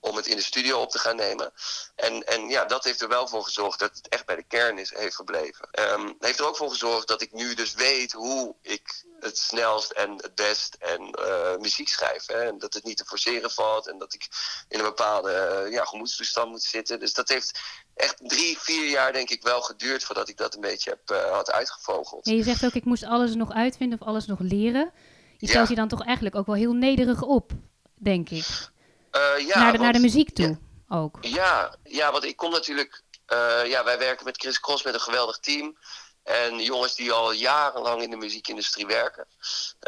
om 0.00 0.16
het 0.16 0.26
in 0.26 0.36
de 0.36 0.42
studio 0.42 0.80
op 0.80 0.90
te 0.90 0.98
gaan 0.98 1.16
nemen. 1.16 1.52
En, 1.94 2.26
en 2.26 2.48
ja, 2.48 2.64
dat 2.64 2.84
heeft 2.84 3.00
er 3.00 3.08
wel 3.08 3.28
voor 3.28 3.44
gezorgd 3.44 3.78
dat 3.78 3.96
het 3.96 4.08
echt 4.08 4.26
bij 4.26 4.36
de 4.36 4.44
kern 4.48 4.78
is, 4.78 4.94
heeft 4.94 5.14
gebleven. 5.14 5.68
Um, 5.80 6.16
heeft 6.18 6.38
er 6.38 6.46
ook 6.46 6.56
voor 6.56 6.70
gezorgd 6.70 7.08
dat 7.08 7.22
ik 7.22 7.32
nu 7.32 7.54
dus 7.54 7.74
weet 7.74 8.12
hoe 8.12 8.54
ik 8.62 9.04
het 9.20 9.38
snelst 9.38 9.90
en 9.90 10.10
het 10.10 10.34
best 10.34 10.76
en 10.78 11.16
uh, 11.20 11.56
muziek 11.56 11.88
schrijf. 11.88 12.26
Hè? 12.26 12.48
En 12.48 12.58
dat 12.58 12.74
het 12.74 12.84
niet 12.84 12.96
te 12.96 13.04
forceren 13.04 13.50
valt 13.50 13.88
en 13.88 13.98
dat 13.98 14.14
ik 14.14 14.28
in 14.68 14.78
een 14.78 14.84
bepaalde 14.84 15.64
uh, 15.66 15.72
ja, 15.72 15.84
gemoedstoestand 15.84 16.50
moet 16.50 16.62
zitten. 16.62 17.00
Dus 17.00 17.14
dat 17.14 17.28
heeft 17.28 17.60
echt 17.94 18.16
drie, 18.22 18.58
vier 18.58 18.90
jaar 18.90 19.12
denk 19.12 19.30
ik 19.30 19.42
wel 19.42 19.60
geduurd 19.60 20.04
voordat 20.04 20.28
ik 20.28 20.36
dat 20.36 20.54
een 20.54 20.60
beetje 20.60 20.90
heb, 20.90 21.10
uh, 21.10 21.30
had 21.30 21.50
uitgevogeld. 21.50 22.26
En 22.26 22.36
je 22.36 22.42
zegt 22.42 22.64
ook, 22.64 22.74
ik 22.74 22.84
moest 22.84 23.04
alles 23.04 23.34
nog 23.34 23.52
uitvinden 23.52 24.00
of 24.00 24.06
alles 24.06 24.26
nog 24.26 24.38
leren. 24.38 24.92
Je 25.38 25.48
stelt 25.48 25.68
ja. 25.68 25.74
je 25.74 25.80
dan 25.80 25.88
toch 25.88 26.04
eigenlijk 26.04 26.36
ook 26.36 26.46
wel 26.46 26.54
heel 26.54 26.72
nederig 26.72 27.22
op, 27.22 27.52
denk 27.94 28.30
ik. 28.30 28.46
Uh, 29.12 29.46
ja, 29.46 29.58
naar, 29.58 29.72
de, 29.72 29.78
want, 29.78 29.78
naar 29.78 29.92
de 29.92 29.98
muziek 29.98 30.34
toe 30.34 30.58
ja, 30.88 30.96
ook. 30.96 31.18
Ja, 31.20 31.74
ja, 31.84 32.12
want 32.12 32.24
ik 32.24 32.36
kom 32.36 32.50
natuurlijk. 32.50 33.02
Uh, 33.32 33.66
ja, 33.66 33.84
wij 33.84 33.98
werken 33.98 34.24
met 34.24 34.36
Chris 34.36 34.60
Cross 34.60 34.82
met 34.82 34.94
een 34.94 35.00
geweldig 35.00 35.38
team. 35.38 35.76
En 36.22 36.62
jongens 36.62 36.94
die 36.94 37.12
al 37.12 37.32
jarenlang 37.32 38.02
in 38.02 38.10
de 38.10 38.16
muziekindustrie 38.16 38.86
werken. 38.86 39.26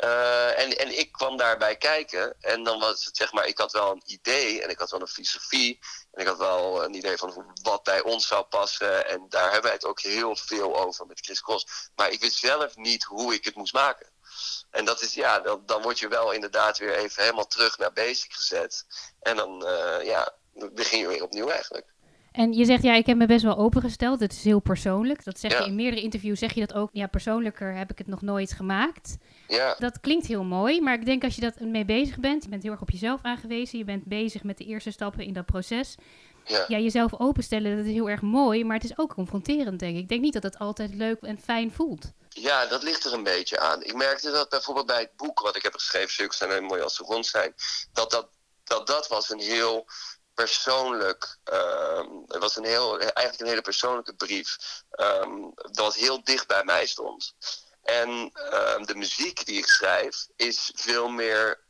Uh, 0.05 0.59
en, 0.59 0.79
en 0.79 0.99
ik 0.99 1.13
kwam 1.13 1.37
daarbij 1.37 1.77
kijken. 1.77 2.35
En 2.41 2.63
dan 2.65 2.81
was 2.81 3.05
het 3.05 3.17
zeg 3.17 3.33
maar, 3.33 3.47
ik 3.47 3.59
had 3.59 3.73
wel 3.73 3.91
een 3.91 4.03
idee 4.05 4.63
en 4.63 4.71
ik 4.71 4.79
had 4.79 4.91
wel 4.91 5.01
een 5.01 5.07
filosofie. 5.07 5.79
En 6.13 6.21
ik 6.21 6.27
had 6.27 6.39
wel 6.39 6.85
een 6.85 6.95
idee 6.95 7.17
van 7.17 7.55
wat 7.63 7.83
bij 7.83 8.03
ons 8.03 8.27
zou 8.27 8.45
passen. 8.45 9.09
En 9.09 9.27
daar 9.29 9.45
hebben 9.45 9.63
wij 9.63 9.73
het 9.73 9.85
ook 9.85 10.01
heel 10.01 10.37
veel 10.37 10.77
over 10.77 11.07
met 11.07 11.21
Chris 11.21 11.41
Cross. 11.41 11.91
Maar 11.95 12.11
ik 12.11 12.21
wist 12.21 12.39
zelf 12.39 12.77
niet 12.77 13.05
hoe 13.05 13.35
ik 13.35 13.45
het 13.45 13.55
moest 13.55 13.73
maken. 13.73 14.12
En 14.73 14.85
dat 14.85 15.03
is, 15.03 15.15
ja, 15.15 15.41
dan, 15.41 15.63
dan 15.67 15.83
word 15.83 15.99
je 15.99 16.09
wel 16.09 16.33
inderdaad 16.33 16.79
weer 16.79 16.95
even 16.97 17.23
helemaal 17.23 17.47
terug 17.47 17.79
naar 17.79 17.93
basic 17.93 18.33
gezet. 18.33 18.87
En 19.21 19.37
dan, 19.37 19.63
uh, 19.65 20.05
ja, 20.05 20.33
begin 20.73 20.99
je 20.99 21.09
weer 21.09 21.23
opnieuw 21.23 21.49
eigenlijk. 21.49 21.93
En 22.33 22.53
je 22.53 22.65
zegt, 22.65 22.83
ja, 22.83 22.95
ik 22.95 23.07
heb 23.07 23.17
me 23.17 23.27
best 23.27 23.43
wel 23.43 23.57
opengesteld. 23.57 24.21
Het 24.21 24.33
is 24.33 24.45
heel 24.45 24.61
persoonlijk. 24.61 25.25
Dat 25.25 25.39
zeg 25.39 25.53
ja. 25.53 25.59
je 25.59 25.67
in 25.67 25.75
meerdere 25.75 26.03
interviews, 26.03 26.39
zeg 26.39 26.53
je 26.53 26.61
dat 26.61 26.75
ook. 26.75 26.89
Ja, 26.93 27.07
persoonlijker 27.07 27.75
heb 27.75 27.91
ik 27.91 27.99
het 27.99 28.07
nog 28.07 28.23
nooit 28.23 28.53
gemaakt. 28.53 29.17
Ja. 29.49 29.77
Dat 29.79 30.01
klinkt 30.01 30.27
heel 30.27 30.45
mooi, 30.45 30.81
maar 30.81 30.95
ik 30.95 31.05
denk 31.05 31.25
als 31.25 31.35
je 31.35 31.41
dat 31.41 31.61
mee 31.61 31.85
bezig 31.85 32.19
bent, 32.19 32.43
je 32.43 32.49
bent 32.49 32.63
heel 32.63 32.73
erg 32.73 32.81
op 32.81 32.91
jezelf 32.91 33.21
aangewezen, 33.23 33.79
je 33.79 33.85
bent 33.85 34.05
bezig 34.05 34.43
met 34.43 34.59
de 34.59 34.65
eerste 34.65 34.91
stappen 34.91 35.25
in 35.25 35.33
dat 35.33 35.47
proces. 35.47 35.97
Ja. 36.45 36.65
ja, 36.69 36.79
jezelf 36.79 37.19
openstellen, 37.19 37.77
dat 37.77 37.87
is 37.87 37.93
heel 37.93 38.09
erg 38.09 38.21
mooi, 38.21 38.65
maar 38.65 38.77
het 38.77 38.85
is 38.85 38.99
ook 38.99 39.15
confronterend, 39.15 39.81
denk 39.81 39.97
ik. 39.97 40.03
Ik 40.03 40.09
denk 40.09 40.21
niet 40.21 40.33
dat 40.33 40.43
het 40.43 40.59
altijd 40.59 40.95
leuk 40.95 41.21
en 41.21 41.41
fijn 41.41 41.73
voelt. 41.73 42.13
Ja, 42.29 42.67
dat 42.67 42.83
ligt 42.83 43.05
er 43.05 43.13
een 43.13 43.23
beetje 43.23 43.59
aan. 43.59 43.83
Ik 43.83 43.95
merkte 43.95 44.31
dat 44.31 44.49
bijvoorbeeld 44.49 44.87
bij 44.87 45.01
het 45.01 45.17
boek 45.17 45.41
wat 45.41 45.57
ik 45.57 45.63
heb 45.63 45.75
geschreven, 45.75 46.11
Cirkels 46.11 46.37
zijn 46.37 46.51
en 46.51 46.65
mooi 46.65 46.83
als 46.83 46.95
ze 46.95 47.03
rond 47.03 47.27
zijn, 47.27 47.55
dat 47.93 48.11
dat, 48.11 48.29
dat 48.65 48.87
dat 48.87 49.09
was 49.09 49.31
een 49.31 49.41
heel 49.41 49.87
persoonlijk, 50.35 51.39
um, 51.45 52.25
het 52.27 52.39
was 52.39 52.57
een 52.57 52.65
heel, 52.65 52.99
eigenlijk 52.99 53.41
een 53.41 53.47
hele 53.47 53.61
persoonlijke 53.61 54.15
brief, 54.15 54.57
um, 54.91 55.53
dat 55.55 55.95
heel 55.95 56.25
dicht 56.25 56.47
bij 56.47 56.65
mij 56.65 56.87
stond. 56.87 57.35
En 57.83 58.09
um, 58.09 58.87
de 58.87 58.95
muziek 58.95 59.47
die 59.47 59.59
ik 59.59 59.67
schrijf 59.67 60.27
is 60.37 60.73
veel 60.75 61.09
meer 61.09 61.65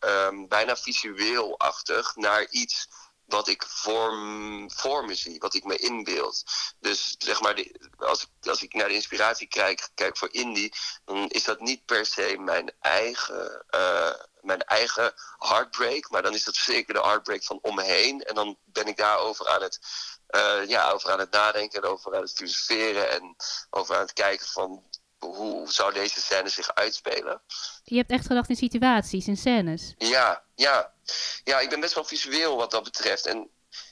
bijna 0.48 0.76
visueel-achtig 0.76 2.16
naar 2.16 2.46
iets 2.50 2.88
wat 3.32 3.48
ik 3.48 3.64
voor, 3.66 4.12
voor 4.66 5.04
me 5.04 5.14
zie, 5.14 5.38
wat 5.38 5.54
ik 5.54 5.64
me 5.64 5.76
inbeeld. 5.76 6.44
Dus 6.80 7.14
zeg 7.18 7.40
maar, 7.40 7.54
die, 7.54 7.76
als, 7.98 8.22
ik, 8.22 8.48
als 8.48 8.62
ik 8.62 8.72
naar 8.74 8.88
de 8.88 8.94
inspiratie 8.94 9.46
kijk, 9.46 9.88
kijk 9.94 10.16
voor 10.16 10.32
indie, 10.32 10.74
dan 11.04 11.28
is 11.28 11.44
dat 11.44 11.60
niet 11.60 11.84
per 11.84 12.06
se 12.06 12.36
mijn 12.38 12.72
eigen, 12.80 13.64
uh, 13.70 14.14
mijn 14.40 14.62
eigen 14.62 15.14
heartbreak, 15.38 16.10
maar 16.10 16.22
dan 16.22 16.34
is 16.34 16.44
dat 16.44 16.54
zeker 16.54 16.94
de 16.94 17.00
heartbreak 17.00 17.44
van 17.44 17.58
om 17.62 17.74
me 17.74 17.82
heen. 17.82 18.22
En 18.22 18.34
dan 18.34 18.58
ben 18.64 18.86
ik 18.86 18.96
daarover 18.96 19.48
aan 19.48 19.62
het, 19.62 19.78
uh, 20.30 20.68
ja, 20.68 20.90
over 20.90 21.10
aan 21.10 21.18
het 21.18 21.30
nadenken 21.30 21.82
en 21.82 21.88
over 21.88 22.14
aan 22.14 22.22
het 22.22 22.32
filosoferen 22.32 23.10
en 23.10 23.36
over 23.70 23.94
aan 23.94 24.00
het 24.00 24.12
kijken 24.12 24.46
van 24.46 24.84
hoe 25.26 25.72
zou 25.72 25.92
deze 25.92 26.20
scène 26.20 26.48
zich 26.48 26.74
uitspelen. 26.74 27.40
Je 27.84 27.96
hebt 27.96 28.10
echt 28.10 28.26
gedacht 28.26 28.48
in 28.48 28.56
situaties, 28.56 29.26
in 29.26 29.36
scènes. 29.36 29.94
Ja, 29.98 30.44
ja. 30.54 30.92
Ja, 31.44 31.60
ik 31.60 31.68
ben 31.68 31.80
best 31.80 31.94
wel 31.94 32.04
visueel 32.04 32.56
wat 32.56 32.70
dat 32.70 32.82
betreft. 32.82 33.26
En 33.26 33.50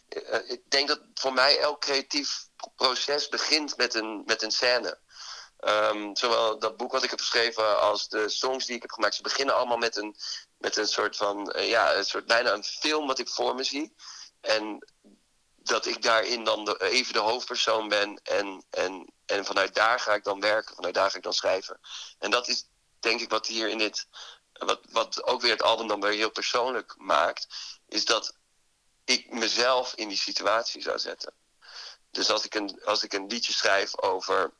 uh, 0.09 0.51
ik 0.51 0.61
denk 0.69 0.89
dat 0.89 1.01
voor 1.15 1.33
mij 1.33 1.59
elk 1.59 1.81
creatief 1.81 2.49
proces 2.77 3.29
begint 3.29 3.77
met 3.77 3.95
een, 3.95 4.23
met 4.27 4.43
een 4.43 4.51
scène. 4.51 4.99
Um, 5.65 6.17
zowel 6.17 6.59
dat 6.59 6.77
boek 6.77 6.93
wat 6.93 7.03
ik 7.03 7.11
heb 7.11 7.19
geschreven 7.19 7.81
als 7.81 8.09
de 8.09 8.29
songs 8.29 8.67
die 8.67 8.77
ik 8.77 8.83
heb 8.83 8.91
gemaakt, 8.91 9.15
ze 9.15 9.23
beginnen 9.23 9.55
allemaal 9.57 9.77
met 9.77 9.97
een, 9.97 10.17
met 10.59 10.77
een 10.77 10.89
soort 10.89 11.17
van, 11.17 11.55
uh, 11.57 11.69
ja, 11.69 11.95
een 11.95 12.05
soort 12.05 12.27
bijna 12.27 12.53
een 12.53 12.65
film 12.65 13.07
wat 13.07 13.19
ik 13.19 13.29
voor 13.29 13.55
me 13.55 13.65
zie. 13.65 13.95
En 14.41 14.89
dat 15.71 15.87
ik 15.87 16.03
daarin 16.03 16.45
dan 16.45 16.65
de, 16.65 16.83
even 16.91 17.13
de 17.13 17.19
hoofdpersoon 17.19 17.89
ben 17.89 18.21
en, 18.23 18.65
en, 18.71 19.13
en 19.27 19.45
vanuit 19.45 19.75
daar 19.75 20.01
ga 20.01 20.15
ik 20.15 20.25
dan 20.25 20.41
werken, 20.41 20.75
vanuit 20.75 20.95
daar 20.95 21.11
ga 21.11 21.17
ik 21.17 21.23
dan 21.23 21.33
schrijven. 21.33 21.81
En 22.19 22.31
dat 22.31 22.49
is 22.49 22.69
denk 23.01 23.21
ik 23.21 23.31
wat 23.31 23.47
hier 23.47 23.69
in 23.69 23.79
dit, 23.79 24.07
wat, 24.53 24.81
wat 24.91 25.25
ook 25.25 25.41
weer 25.41 25.51
het 25.51 25.63
album 25.63 25.89
dan 25.89 26.01
weer 26.01 26.13
heel 26.13 26.31
persoonlijk 26.31 26.95
maakt, 26.99 27.47
is 27.89 28.05
dat 28.05 28.35
ik 29.05 29.33
mezelf 29.33 29.95
in 29.95 30.09
die 30.09 30.19
situatie 30.19 30.83
zou 30.83 30.99
zetten. 30.99 31.33
Dus 32.11 32.31
als 32.31 32.45
ik 32.45 32.55
een, 32.55 32.83
als 32.85 33.03
ik 33.03 33.13
een 33.13 33.27
liedje 33.27 33.53
schrijf 33.53 33.99
over 33.99 34.53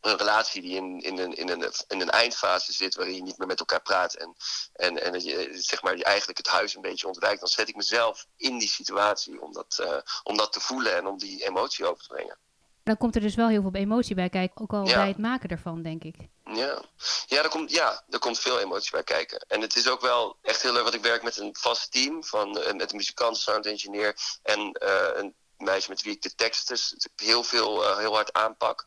een 0.00 0.16
relatie 0.16 0.62
die 0.62 0.76
in, 0.76 1.00
in, 1.00 1.18
een, 1.18 1.34
in, 1.34 1.48
een, 1.48 1.72
in 1.88 2.00
een 2.00 2.10
eindfase 2.10 2.72
zit 2.72 2.94
waarin 2.94 3.14
je 3.14 3.22
niet 3.22 3.38
meer 3.38 3.46
met 3.46 3.60
elkaar 3.60 3.82
praat 3.82 4.14
en, 4.14 4.36
en, 4.72 5.02
en 5.02 5.24
je, 5.24 5.48
zeg 5.52 5.82
maar, 5.82 5.96
je 5.96 6.04
eigenlijk 6.04 6.38
het 6.38 6.48
huis 6.48 6.74
een 6.74 6.82
beetje 6.82 7.06
ontwijkt, 7.06 7.40
dan 7.40 7.48
zet 7.48 7.68
ik 7.68 7.76
mezelf 7.76 8.26
in 8.36 8.58
die 8.58 8.68
situatie 8.68 9.40
om 9.42 9.52
dat, 9.52 9.78
uh, 9.80 9.98
om 10.22 10.36
dat 10.36 10.52
te 10.52 10.60
voelen 10.60 10.96
en 10.96 11.06
om 11.06 11.18
die 11.18 11.46
emotie 11.46 11.86
over 11.86 12.02
te 12.02 12.14
brengen. 12.14 12.38
Dan 12.82 12.96
komt 12.96 13.14
er 13.14 13.20
dus 13.20 13.34
wel 13.34 13.48
heel 13.48 13.62
veel 13.62 13.74
emotie 13.74 14.14
bij 14.14 14.28
kijken, 14.28 14.60
ook 14.60 14.72
al 14.72 14.86
ja. 14.86 14.94
bij 14.94 15.08
het 15.08 15.18
maken 15.18 15.48
ervan, 15.48 15.82
denk 15.82 16.04
ik. 16.04 16.14
Ja, 16.44 16.82
ja, 17.26 17.42
er 17.42 17.48
komt, 17.48 17.70
ja, 17.70 18.04
er 18.10 18.18
komt 18.18 18.38
veel 18.38 18.60
emotie 18.60 18.90
bij 18.90 19.04
kijken. 19.04 19.44
En 19.48 19.60
het 19.60 19.76
is 19.76 19.88
ook 19.88 20.00
wel 20.00 20.36
echt 20.42 20.62
heel 20.62 20.72
leuk, 20.72 20.82
want 20.82 20.94
ik 20.94 21.02
werk 21.02 21.22
met 21.22 21.36
een 21.36 21.56
vast 21.58 21.92
team 21.92 22.24
van 22.24 22.58
uh, 22.58 22.72
met 22.72 22.90
een 22.90 22.96
muzikant, 22.96 23.36
sound 23.36 23.66
engineer 23.66 24.16
en 24.42 24.60
uh, 24.82 25.08
een 25.14 25.34
meisje 25.56 25.90
met 25.90 26.02
wie 26.02 26.12
ik 26.12 26.22
de 26.22 26.34
teksten 26.34 26.78
heel 27.16 27.42
veel, 27.42 27.96
heel 27.98 28.14
hard 28.14 28.32
aanpak. 28.32 28.86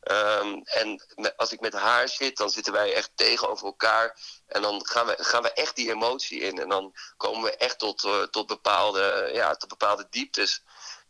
Ehm, 0.00 0.60
en 0.64 1.02
als 1.36 1.52
ik 1.52 1.60
met 1.60 1.72
haar 1.72 2.08
zit, 2.08 2.36
dan 2.36 2.50
zitten 2.50 2.72
wij 2.72 2.94
echt 2.94 3.10
tegenover 3.14 3.66
elkaar. 3.66 4.18
En 4.46 4.62
dan 4.62 4.86
gaan 4.86 5.06
we, 5.06 5.14
gaan 5.18 5.42
we 5.42 5.52
echt 5.52 5.76
die 5.76 5.90
emotie 5.90 6.40
in. 6.40 6.58
En 6.58 6.68
dan 6.68 6.94
komen 7.16 7.42
we 7.42 7.56
echt 7.56 7.78
tot, 7.78 8.28
tot, 8.30 8.46
bepaalde, 8.46 9.30
ja, 9.32 9.54
tot 9.54 9.68
bepaalde 9.68 10.06
dieptes. 10.10 10.62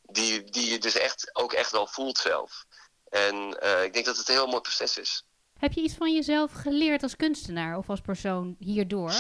Die, 0.03 0.45
die 0.45 0.71
je 0.71 0.79
dus 0.79 0.95
echt, 0.95 1.31
ook 1.37 1.53
echt 1.53 1.71
wel 1.71 1.87
voelt 1.87 2.19
zelf. 2.19 2.65
En 3.09 3.51
ik 3.85 3.93
denk 3.93 4.05
dat 4.05 4.17
het 4.17 4.29
een 4.29 4.35
heel 4.35 4.47
mooi 4.47 4.61
proces 4.61 4.99
is. 4.99 5.25
Heb 5.59 5.73
je 5.73 5.81
iets 5.81 5.95
van 5.95 6.15
jezelf 6.15 6.53
geleerd 6.53 7.03
als 7.03 7.17
kunstenaar 7.17 7.77
of 7.77 7.91
als 7.91 8.01
persoon 8.01 8.57
hierdoor? 8.59 9.13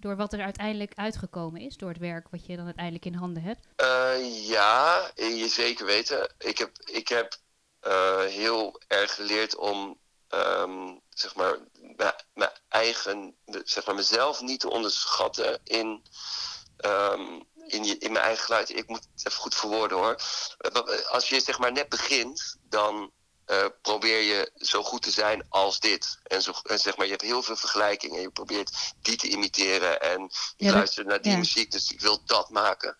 Door 0.00 0.16
wat 0.16 0.32
er 0.32 0.42
uiteindelijk 0.42 0.92
uitgekomen 0.94 1.60
is, 1.60 1.76
door 1.76 1.88
het 1.88 1.98
werk 1.98 2.28
wat 2.30 2.46
je 2.46 2.56
dan 2.56 2.64
uiteindelijk 2.64 3.04
in 3.04 3.14
handen 3.14 3.42
hebt? 3.42 3.66
Uh, 3.76 4.48
ja, 4.48 5.10
je 5.14 5.48
zeker 5.48 5.86
weten. 5.86 6.32
Ik 6.38 6.58
heb, 6.58 6.70
ik 6.84 7.08
heb 7.08 7.36
uh, 7.86 8.20
heel 8.20 8.80
erg 8.86 9.14
geleerd 9.14 9.56
om 9.56 9.98
um, 10.28 11.00
zeg 11.08 11.34
maar, 11.34 11.58
mijn 12.34 12.50
eigen, 12.68 13.36
zeg 13.64 13.86
maar, 13.86 13.94
mezelf 13.94 14.40
niet 14.40 14.60
te 14.60 14.70
onderschatten 14.70 15.60
in, 15.64 16.02
um, 16.84 17.44
in, 17.66 17.84
je, 17.84 17.98
in 17.98 18.12
mijn 18.12 18.24
eigen 18.24 18.44
geluid. 18.44 18.70
Ik 18.70 18.88
moet 18.88 19.08
het 19.14 19.26
even 19.26 19.40
goed 19.40 19.54
verwoorden 19.54 19.98
hoor. 19.98 20.16
Als 21.10 21.28
je 21.28 21.40
zeg 21.40 21.58
maar 21.58 21.72
net 21.72 21.88
begint, 21.88 22.56
dan 22.68 23.12
uh, 23.50 23.66
probeer 23.82 24.22
je 24.22 24.50
zo 24.56 24.82
goed 24.82 25.02
te 25.02 25.10
zijn 25.10 25.46
als 25.48 25.80
dit. 25.80 26.18
En, 26.22 26.42
zo, 26.42 26.52
en 26.62 26.78
zeg 26.78 26.96
maar, 26.96 27.06
je 27.06 27.12
hebt 27.12 27.24
heel 27.24 27.42
veel 27.42 27.56
vergelijkingen. 27.56 28.20
Je 28.20 28.30
probeert 28.30 28.92
die 29.02 29.16
te 29.16 29.28
imiteren. 29.28 30.00
En 30.00 30.30
je 30.56 30.64
ja, 30.64 30.72
luistert 30.72 31.06
naar 31.06 31.22
die 31.22 31.36
muziek, 31.36 31.70
dus 31.70 31.92
ik 31.92 32.00
wil 32.00 32.24
dat 32.24 32.50
maken. 32.50 32.96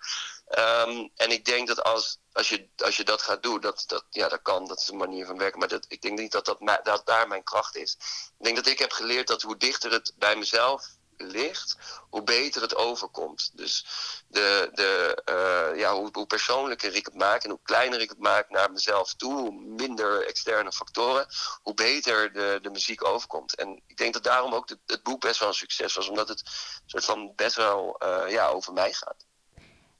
Um, 0.59 1.11
en 1.17 1.31
ik 1.31 1.45
denk 1.45 1.69
dat 1.69 1.83
als, 1.83 2.19
als, 2.33 2.49
je, 2.49 2.69
als 2.77 2.97
je 2.97 3.05
dat 3.05 3.23
gaat 3.23 3.43
doen, 3.43 3.61
dat, 3.61 3.85
dat, 3.87 4.05
ja, 4.11 4.29
dat 4.29 4.43
kan, 4.43 4.67
dat 4.67 4.81
is 4.81 4.89
een 4.89 4.97
manier 4.97 5.27
van 5.27 5.39
werken. 5.39 5.59
Maar 5.59 5.69
dat, 5.69 5.85
ik 5.89 6.03
denk 6.03 6.19
niet 6.19 6.33
dat, 6.33 6.45
dat, 6.45 6.81
dat 6.83 7.07
daar 7.07 7.29
mijn 7.29 7.43
kracht 7.43 7.77
is. 7.77 7.97
Ik 8.39 8.45
denk 8.45 8.57
dat 8.57 8.67
ik 8.67 8.79
heb 8.79 8.93
geleerd 8.93 9.27
dat 9.27 9.43
hoe 9.43 9.57
dichter 9.57 9.93
het 9.93 10.13
bij 10.17 10.37
mezelf 10.37 10.87
ligt, 11.23 11.77
hoe 12.11 12.23
beter 12.23 12.63
het 12.63 12.77
overkomt. 12.77 13.51
Dus 13.55 13.87
de, 14.29 14.71
de, 14.73 15.23
uh, 15.29 15.81
ja, 15.81 15.95
hoe, 15.95 16.09
hoe, 16.13 16.27
persoonlijker 16.27 16.95
ik 16.95 17.05
het 17.05 17.15
maak 17.15 17.43
en 17.45 17.51
hoe 17.51 17.61
kleiner 17.63 18.01
ik 18.01 18.09
het 18.09 18.19
maak 18.19 18.51
naar 18.51 18.73
mezelf 18.73 19.15
toe, 19.15 19.35
hoe 19.35 19.53
minder 19.53 20.27
externe 20.27 20.73
factoren, 20.73 21.27
hoe 21.63 21.75
beter 21.75 22.33
de, 22.33 22.59
de 22.63 22.71
muziek 22.71 23.05
overkomt. 23.05 23.55
En 23.55 23.83
ik 23.87 23.97
denk 23.97 24.13
dat 24.13 24.25
daarom 24.25 24.55
ook 24.55 24.69
het 24.87 25.03
boek 25.03 25.21
best 25.21 25.39
wel 25.39 25.49
een 25.49 25.55
succes 25.55 25.95
was, 25.95 26.09
omdat 26.09 26.29
het 26.29 26.43
soort 26.87 27.05
van 27.05 27.33
best 27.37 27.57
wel 27.57 28.01
uh, 28.03 28.31
ja, 28.31 28.49
over 28.49 28.73
mij 28.73 28.93
gaat. 28.93 29.29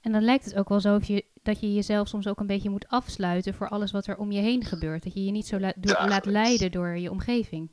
En 0.01 0.13
dan 0.13 0.25
lijkt 0.25 0.45
het 0.45 0.57
ook 0.57 0.69
wel 0.69 0.81
zo 0.81 0.95
of 0.95 1.05
je, 1.05 1.25
dat 1.43 1.61
je 1.61 1.75
jezelf 1.75 2.09
soms 2.09 2.27
ook 2.27 2.41
een 2.41 2.47
beetje 2.47 2.71
moet 2.71 2.89
afsluiten 2.89 3.55
voor 3.55 3.69
alles 3.69 3.93
wat 3.93 4.07
er 4.07 4.17
om 4.17 4.33
je 4.33 4.41
heen 4.41 4.65
gebeurt. 4.65 5.03
Dat 5.03 5.15
je 5.15 5.25
je 5.25 5.31
niet 5.31 5.47
zo 5.47 5.61
la 5.61 5.73
laat 5.81 6.25
leiden 6.25 6.73
door 6.73 6.99
je 6.99 7.11
omgeving. 7.11 7.71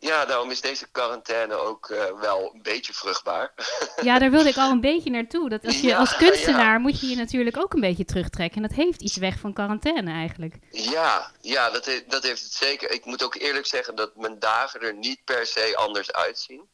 Ja, 0.00 0.24
daarom 0.24 0.50
is 0.50 0.60
deze 0.60 0.90
quarantaine 0.90 1.54
ook 1.54 1.88
uh, 1.88 2.20
wel 2.20 2.50
een 2.54 2.62
beetje 2.62 2.92
vruchtbaar. 2.92 3.52
Ja, 4.02 4.18
daar 4.18 4.30
wilde 4.30 4.48
ik 4.48 4.56
al 4.56 4.70
een 4.70 4.80
beetje 4.80 5.10
naartoe. 5.10 5.48
Dat 5.48 5.64
als, 5.64 5.80
je, 5.80 5.86
ja, 5.86 5.98
als 5.98 6.16
kunstenaar 6.16 6.72
ja. 6.72 6.78
moet 6.78 7.00
je 7.00 7.06
je 7.06 7.16
natuurlijk 7.16 7.56
ook 7.56 7.74
een 7.74 7.80
beetje 7.80 8.04
terugtrekken. 8.04 8.62
En 8.62 8.68
dat 8.68 8.76
heeft 8.76 9.02
iets 9.02 9.16
weg 9.16 9.38
van 9.38 9.52
quarantaine 9.52 10.10
eigenlijk. 10.12 10.54
Ja, 10.70 11.30
ja 11.40 11.70
dat, 11.70 11.84
he 11.84 12.04
dat 12.08 12.22
heeft 12.22 12.42
het 12.42 12.52
zeker. 12.52 12.90
Ik 12.90 13.04
moet 13.04 13.24
ook 13.24 13.34
eerlijk 13.34 13.66
zeggen 13.66 13.94
dat 13.94 14.16
mijn 14.16 14.38
dagen 14.38 14.80
er 14.80 14.94
niet 14.94 15.24
per 15.24 15.46
se 15.46 15.76
anders 15.76 16.12
uitzien. 16.12 16.68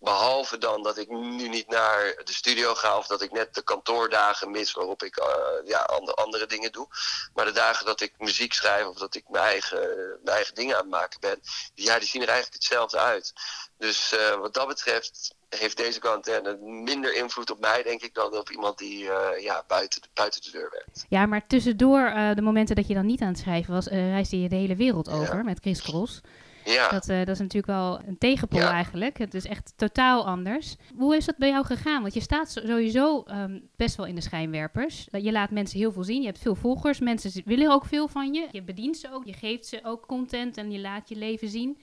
Behalve 0.00 0.58
dan 0.58 0.82
dat 0.82 0.98
ik 0.98 1.08
nu 1.08 1.48
niet 1.48 1.68
naar 1.68 2.20
de 2.24 2.32
studio 2.32 2.74
ga 2.74 2.96
of 2.96 3.06
dat 3.06 3.22
ik 3.22 3.32
net 3.32 3.54
de 3.54 3.62
kantoordagen 3.62 4.50
mis 4.50 4.72
waarop 4.72 5.02
ik 5.02 5.18
uh, 5.18 5.26
ja, 5.64 5.78
andere, 5.78 6.16
andere 6.16 6.46
dingen 6.46 6.72
doe. 6.72 6.86
Maar 7.34 7.44
de 7.44 7.52
dagen 7.52 7.86
dat 7.86 8.00
ik 8.00 8.12
muziek 8.18 8.52
schrijf 8.52 8.86
of 8.86 8.98
dat 8.98 9.14
ik 9.14 9.24
mijn 9.28 9.44
eigen, 9.44 9.78
mijn 10.22 10.36
eigen 10.36 10.54
dingen 10.54 10.74
aan 10.74 10.80
het 10.80 10.90
maken 10.90 11.20
ben, 11.20 11.40
ja, 11.74 11.98
die 11.98 12.08
zien 12.08 12.22
er 12.22 12.28
eigenlijk 12.28 12.62
hetzelfde 12.62 12.98
uit. 12.98 13.32
Dus 13.78 14.12
uh, 14.12 14.34
wat 14.34 14.54
dat 14.54 14.66
betreft 14.66 15.34
heeft 15.48 15.76
deze 15.76 15.98
quarantaine 15.98 16.56
minder 16.60 17.14
invloed 17.14 17.50
op 17.50 17.60
mij, 17.60 17.82
denk 17.82 18.02
ik, 18.02 18.14
dan 18.14 18.36
op 18.36 18.50
iemand 18.50 18.78
die 18.78 19.04
uh, 19.04 19.28
ja, 19.40 19.64
buiten, 19.66 20.02
de, 20.02 20.08
buiten 20.14 20.42
de 20.42 20.50
deur 20.50 20.70
werkt. 20.70 21.06
Ja, 21.08 21.26
maar 21.26 21.46
tussendoor, 21.46 22.12
de 22.34 22.42
momenten 22.42 22.76
dat 22.76 22.86
je 22.86 22.94
dan 22.94 23.06
niet 23.06 23.20
aan 23.20 23.28
het 23.28 23.38
schrijven 23.38 23.74
was, 23.74 23.86
reisde 23.86 24.40
je 24.40 24.48
de 24.48 24.56
hele 24.56 24.76
wereld 24.76 25.08
over 25.08 25.36
ja. 25.36 25.42
met 25.42 25.58
Chris 25.60 25.82
Cross. 25.82 26.20
Ja. 26.64 26.88
Dat, 26.88 27.08
uh, 27.08 27.18
dat 27.18 27.28
is 27.28 27.38
natuurlijk 27.38 27.66
wel 27.66 28.00
een 28.06 28.18
tegenpol 28.18 28.60
ja. 28.60 28.70
eigenlijk. 28.70 29.18
Het 29.18 29.34
is 29.34 29.44
echt 29.44 29.72
totaal 29.76 30.26
anders. 30.26 30.76
Hoe 30.96 31.16
is 31.16 31.24
dat 31.24 31.36
bij 31.36 31.48
jou 31.48 31.64
gegaan? 31.64 32.02
Want 32.02 32.14
je 32.14 32.20
staat 32.20 32.50
sowieso 32.50 33.24
um, 33.26 33.68
best 33.76 33.96
wel 33.96 34.06
in 34.06 34.14
de 34.14 34.20
schijnwerpers. 34.20 35.08
Je 35.10 35.32
laat 35.32 35.50
mensen 35.50 35.78
heel 35.78 35.92
veel 35.92 36.04
zien. 36.04 36.20
Je 36.20 36.26
hebt 36.26 36.38
veel 36.38 36.54
volgers. 36.54 36.98
Mensen 36.98 37.42
willen 37.44 37.72
ook 37.72 37.84
veel 37.84 38.08
van 38.08 38.34
je. 38.34 38.48
Je 38.50 38.62
bedient 38.62 38.96
ze 38.96 39.12
ook. 39.12 39.24
Je 39.24 39.32
geeft 39.32 39.66
ze 39.66 39.80
ook 39.82 40.06
content 40.06 40.56
en 40.56 40.70
je 40.70 40.80
laat 40.80 41.08
je 41.08 41.16
leven 41.16 41.48
zien. 41.48 41.80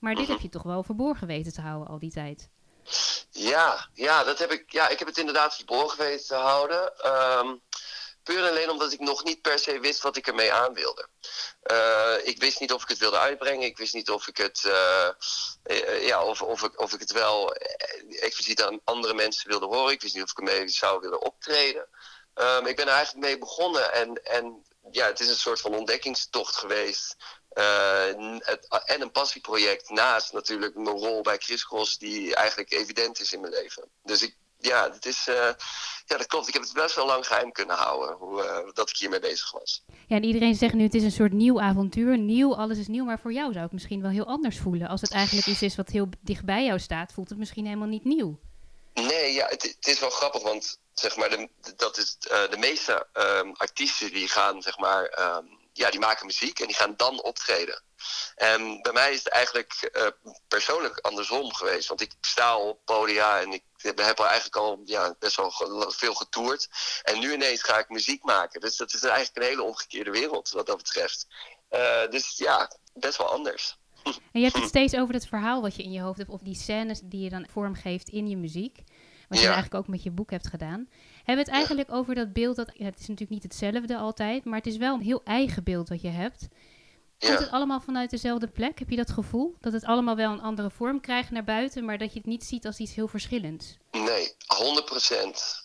Maar 0.00 0.14
dit 0.14 0.24
-huh. 0.24 0.32
heb 0.32 0.42
je 0.42 0.48
toch 0.48 0.62
wel 0.62 0.82
verborgen 0.82 1.26
weten 1.26 1.52
te 1.52 1.60
houden 1.60 1.88
al 1.88 1.98
die 1.98 2.10
tijd. 2.10 2.48
Ja, 3.30 3.88
ja, 3.92 4.24
dat 4.24 4.38
heb 4.38 4.52
ik, 4.52 4.72
ja 4.72 4.88
ik 4.88 4.98
heb 4.98 5.08
het 5.08 5.18
inderdaad 5.18 5.56
verborgen 5.56 5.98
weten 5.98 6.26
te 6.26 6.34
houden. 6.34 6.92
Um, 7.06 7.60
Puur 8.26 8.44
en 8.44 8.50
alleen 8.50 8.70
omdat 8.70 8.92
ik 8.92 9.00
nog 9.00 9.24
niet 9.24 9.42
per 9.42 9.58
se 9.58 9.80
wist 9.80 10.02
wat 10.02 10.16
ik 10.16 10.26
ermee 10.26 10.52
aan 10.52 10.74
wilde. 10.74 11.08
Uh, 11.70 12.14
ik 12.22 12.40
wist 12.40 12.60
niet 12.60 12.72
of 12.72 12.82
ik 12.82 12.88
het 12.88 12.98
wilde 12.98 13.18
uitbrengen. 13.18 13.66
Ik 13.66 13.78
wist 13.78 13.94
niet 13.94 14.10
of 14.10 14.26
ik 14.26 14.36
het, 14.36 14.62
uh, 14.66 15.08
uh, 15.64 16.06
ja, 16.06 16.24
of, 16.24 16.42
of, 16.42 16.62
ik, 16.62 16.80
of 16.80 16.92
ik 16.92 17.00
het 17.00 17.12
wel 17.12 17.52
expliciet 18.20 18.62
aan 18.62 18.80
andere 18.84 19.14
mensen 19.14 19.48
wilde 19.48 19.66
horen. 19.66 19.92
Ik 19.92 20.02
wist 20.02 20.14
niet 20.14 20.22
of 20.22 20.30
ik 20.30 20.38
ermee 20.38 20.68
zou 20.68 21.00
willen 21.00 21.22
optreden. 21.22 21.88
Um, 22.34 22.66
ik 22.66 22.76
ben 22.76 22.86
er 22.86 22.94
eigenlijk 22.94 23.26
mee 23.26 23.38
begonnen 23.38 23.92
en, 23.92 24.24
en 24.24 24.64
ja, 24.90 25.06
het 25.06 25.20
is 25.20 25.28
een 25.28 25.36
soort 25.36 25.60
van 25.60 25.74
ontdekkingstocht 25.74 26.56
geweest. 26.56 27.16
En 27.48 29.00
een 29.00 29.10
passieproject 29.12 29.90
naast 29.90 30.32
natuurlijk 30.32 30.74
mijn 30.74 30.96
rol 30.96 31.22
bij 31.22 31.38
Chris 31.38 31.98
die 31.98 32.34
eigenlijk 32.34 32.72
evident 32.72 33.20
is 33.20 33.32
in 33.32 33.40
mijn 33.40 33.52
leven. 33.52 33.90
Dus 34.02 34.22
ik, 34.22 34.36
ja, 34.66 34.90
het 34.92 35.06
is, 35.06 35.28
uh, 35.28 35.34
ja, 36.06 36.16
dat 36.16 36.26
klopt. 36.26 36.48
Ik 36.48 36.54
heb 36.54 36.62
het 36.62 36.72
best 36.72 36.94
wel 36.94 37.06
lang 37.06 37.26
geheim 37.26 37.52
kunnen 37.52 37.76
houden 37.76 38.16
hoe, 38.16 38.42
uh, 38.42 38.72
dat 38.72 38.90
ik 38.90 38.96
hiermee 38.96 39.20
bezig 39.20 39.52
was. 39.52 39.84
Ja, 40.06 40.16
en 40.16 40.24
iedereen 40.24 40.54
zegt 40.54 40.74
nu 40.74 40.82
het 40.82 40.94
is 40.94 41.02
een 41.02 41.12
soort 41.12 41.32
nieuw 41.32 41.60
avontuur. 41.60 42.18
Nieuw, 42.18 42.56
alles 42.56 42.78
is 42.78 42.86
nieuw. 42.86 43.04
Maar 43.04 43.20
voor 43.20 43.32
jou 43.32 43.52
zou 43.52 43.64
het 43.64 43.72
misschien 43.72 44.02
wel 44.02 44.10
heel 44.10 44.26
anders 44.26 44.58
voelen. 44.58 44.88
Als 44.88 45.00
het 45.00 45.12
eigenlijk 45.12 45.46
iets 45.46 45.62
is 45.62 45.76
wat 45.76 45.88
heel 45.88 46.08
dicht 46.20 46.44
bij 46.44 46.64
jou 46.64 46.78
staat, 46.78 47.12
voelt 47.12 47.28
het 47.28 47.38
misschien 47.38 47.64
helemaal 47.64 47.88
niet 47.88 48.04
nieuw. 48.04 48.38
Nee, 48.94 49.32
ja, 49.32 49.46
het, 49.46 49.62
het 49.62 49.86
is 49.86 50.00
wel 50.00 50.10
grappig, 50.10 50.42
want 50.42 50.78
zeg 50.94 51.16
maar, 51.16 51.30
de, 51.30 51.48
dat 51.76 51.98
is, 51.98 52.16
uh, 52.30 52.50
de 52.50 52.56
meeste 52.56 53.06
um, 53.12 53.52
artiesten 53.56 54.12
die 54.12 54.28
gaan, 54.28 54.62
zeg 54.62 54.78
maar, 54.78 55.36
um, 55.36 55.58
ja, 55.72 55.90
die 55.90 56.00
maken 56.00 56.26
muziek 56.26 56.58
en 56.58 56.66
die 56.66 56.76
gaan 56.76 56.94
dan 56.96 57.22
optreden. 57.22 57.82
En 58.34 58.82
bij 58.82 58.92
mij 58.92 59.12
is 59.12 59.18
het 59.18 59.28
eigenlijk 59.28 59.90
uh, 59.92 60.32
persoonlijk 60.48 60.98
andersom 60.98 61.54
geweest. 61.54 61.88
Want 61.88 62.00
ik 62.00 62.12
sta 62.20 62.58
op 62.58 62.84
podia 62.84 63.40
en 63.40 63.52
ik 63.52 63.64
heb 63.76 64.18
al 64.18 64.26
eigenlijk 64.26 64.56
al 64.56 64.80
ja, 64.84 65.14
best 65.18 65.36
wel 65.36 65.52
veel 65.88 66.14
getoerd. 66.14 66.68
En 67.02 67.18
nu 67.18 67.32
ineens 67.32 67.62
ga 67.62 67.78
ik 67.78 67.88
muziek 67.88 68.22
maken. 68.22 68.60
Dus 68.60 68.76
dat 68.76 68.94
is 68.94 69.02
eigenlijk 69.02 69.36
een 69.36 69.42
hele 69.42 69.62
omgekeerde 69.62 70.10
wereld 70.10 70.50
wat 70.50 70.66
dat 70.66 70.76
betreft. 70.76 71.26
Uh, 71.70 72.08
dus 72.10 72.36
ja, 72.36 72.70
best 72.94 73.18
wel 73.18 73.30
anders. 73.32 73.76
En 74.32 74.40
je 74.40 74.42
hebt 74.42 74.56
het 74.56 74.68
steeds 74.68 74.96
over 74.96 75.14
het 75.14 75.26
verhaal 75.26 75.62
wat 75.62 75.76
je 75.76 75.82
in 75.82 75.92
je 75.92 76.00
hoofd 76.00 76.18
hebt, 76.18 76.30
of 76.30 76.40
die 76.40 76.54
scènes 76.54 77.00
die 77.04 77.22
je 77.22 77.30
dan 77.30 77.46
vormgeeft 77.50 78.08
in 78.08 78.28
je 78.28 78.36
muziek. 78.36 78.82
Wat 79.28 79.38
je 79.38 79.44
ja. 79.44 79.52
eigenlijk 79.52 79.82
ook 79.84 79.90
met 79.90 80.02
je 80.02 80.10
boek 80.10 80.30
hebt 80.30 80.46
gedaan. 80.46 80.88
Hebben 81.16 81.44
we 81.44 81.50
het 81.50 81.58
eigenlijk 81.60 81.92
over 81.92 82.14
dat 82.14 82.32
beeld 82.32 82.56
dat. 82.56 82.66
Het 82.66 82.98
is 82.98 83.08
natuurlijk 83.08 83.30
niet 83.30 83.42
hetzelfde 83.42 83.96
altijd, 83.96 84.44
maar 84.44 84.58
het 84.58 84.66
is 84.66 84.76
wel 84.76 84.94
een 84.94 85.02
heel 85.02 85.20
eigen 85.24 85.64
beeld 85.64 85.88
wat 85.88 86.00
je 86.00 86.08
hebt. 86.08 86.48
Komt 87.18 87.32
ja. 87.32 87.38
het 87.38 87.50
allemaal 87.50 87.80
vanuit 87.80 88.10
dezelfde 88.10 88.48
plek? 88.48 88.78
Heb 88.78 88.90
je 88.90 88.96
dat 88.96 89.10
gevoel? 89.10 89.56
Dat 89.60 89.72
het 89.72 89.84
allemaal 89.84 90.16
wel 90.16 90.32
een 90.32 90.42
andere 90.42 90.70
vorm 90.70 91.00
krijgt 91.00 91.30
naar 91.30 91.44
buiten, 91.44 91.84
maar 91.84 91.98
dat 91.98 92.12
je 92.12 92.18
het 92.18 92.26
niet 92.26 92.44
ziet 92.44 92.66
als 92.66 92.78
iets 92.78 92.94
heel 92.94 93.08
verschillends? 93.08 93.76
Nee, 93.90 94.32
100%. 94.32 94.36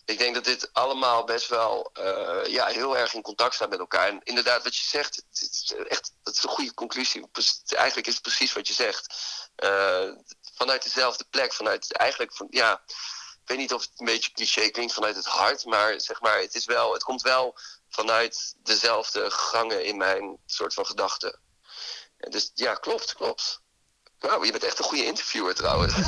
Ik 0.04 0.18
denk 0.18 0.34
dat 0.34 0.44
dit 0.44 0.70
allemaal 0.72 1.24
best 1.24 1.48
wel 1.48 1.90
uh, 1.98 2.44
ja, 2.46 2.66
heel 2.66 2.96
erg 2.96 3.14
in 3.14 3.22
contact 3.22 3.54
staat 3.54 3.70
met 3.70 3.78
elkaar. 3.78 4.08
En 4.08 4.20
inderdaad, 4.22 4.62
wat 4.62 4.76
je 4.76 4.84
zegt, 4.84 5.16
het 5.16 5.48
is 5.52 5.74
echt, 5.88 6.12
dat 6.22 6.34
is 6.34 6.42
een 6.42 6.48
goede 6.48 6.74
conclusie. 6.74 7.24
Eigenlijk 7.66 8.06
is 8.06 8.14
het 8.14 8.22
precies 8.22 8.52
wat 8.52 8.68
je 8.68 8.74
zegt. 8.74 9.14
Uh, 9.64 10.10
vanuit 10.54 10.82
dezelfde 10.82 11.24
plek, 11.30 11.52
vanuit 11.52 11.92
eigenlijk 11.92 12.32
van, 12.34 12.46
ja, 12.50 12.82
ik 13.42 13.48
weet 13.48 13.58
niet 13.58 13.72
of 13.72 13.82
het 13.82 13.90
een 13.96 14.06
beetje 14.06 14.32
cliché 14.32 14.68
klinkt 14.68 14.92
vanuit 14.92 15.16
het 15.16 15.26
hart, 15.26 15.64
maar 15.64 16.00
zeg 16.00 16.20
maar, 16.20 16.40
het, 16.40 16.54
is 16.54 16.64
wel, 16.64 16.92
het 16.92 17.02
komt 17.02 17.22
wel 17.22 17.58
vanuit 17.94 18.54
dezelfde 18.62 19.30
gangen 19.30 19.84
in 19.84 19.96
mijn 19.96 20.38
soort 20.46 20.74
van 20.74 20.86
gedachten. 20.86 21.40
Dus 22.16 22.50
ja, 22.54 22.74
klopt, 22.74 23.14
klopt. 23.14 23.60
Wauw, 24.18 24.44
je 24.44 24.50
bent 24.50 24.64
echt 24.64 24.78
een 24.78 24.84
goede 24.84 25.04
interviewer 25.04 25.54
trouwens. 25.54 25.94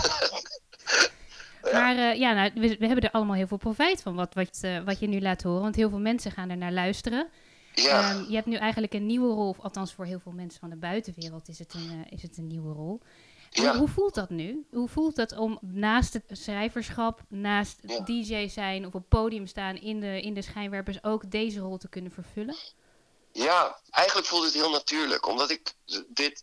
ja. 1.62 1.72
Maar 1.72 1.96
uh, 1.96 2.14
ja, 2.14 2.32
nou, 2.32 2.50
we, 2.54 2.76
we, 2.78 2.86
hebben 2.86 3.04
er 3.04 3.10
allemaal 3.10 3.36
heel 3.36 3.46
veel 3.46 3.56
profijt 3.56 4.02
van 4.02 4.14
wat, 4.14 4.34
wat, 4.34 4.60
uh, 4.64 4.84
wat 4.84 5.00
je 5.00 5.06
nu 5.06 5.20
laat 5.20 5.42
horen. 5.42 5.62
Want 5.62 5.76
heel 5.76 5.88
veel 5.88 5.98
mensen 5.98 6.30
gaan 6.30 6.50
er 6.50 6.56
naar 6.56 6.72
luisteren. 6.72 7.28
Ja. 7.74 8.14
Um, 8.14 8.26
je 8.28 8.34
hebt 8.34 8.46
nu 8.46 8.56
eigenlijk 8.56 8.92
een 8.92 9.06
nieuwe 9.06 9.34
rol, 9.34 9.48
of 9.48 9.60
althans 9.60 9.92
voor 9.92 10.04
heel 10.04 10.20
veel 10.20 10.32
mensen 10.32 10.60
van 10.60 10.70
de 10.70 10.76
buitenwereld 10.76 11.48
is 11.48 11.58
het 11.58 11.74
een, 11.74 11.90
uh, 11.92 12.00
is 12.08 12.22
het 12.22 12.36
een 12.36 12.46
nieuwe 12.46 12.72
rol. 12.72 13.00
Hoe, 13.54 13.76
hoe, 13.76 13.88
voelt 13.88 14.14
dat 14.14 14.30
nu? 14.30 14.66
Hoe 14.70 14.88
voelt 14.88 15.16
dat 15.16 15.36
om 15.36 15.58
naast 15.60 16.12
het 16.12 16.24
schrijverschap, 16.28 17.20
naast 17.28 18.06
DJ 18.06 18.48
zijn 18.48 18.86
of 18.86 18.94
op 18.94 19.08
podium 19.08 19.46
staan 19.46 19.76
in 19.76 20.00
de, 20.00 20.20
in 20.20 20.34
de 20.34 20.42
schijnwerpers 20.42 21.04
ook 21.04 21.30
deze 21.30 21.60
rol 21.60 21.78
te 21.78 21.88
kunnen 21.88 22.12
vervullen? 22.12 22.56
Ja, 23.32 23.78
eigenlijk 23.90 24.26
voelt 24.26 24.44
het 24.44 24.54
heel 24.54 24.70
natuurlijk. 24.70 25.26
Omdat 25.26 25.50
ik 25.50 25.74
dit 26.08 26.42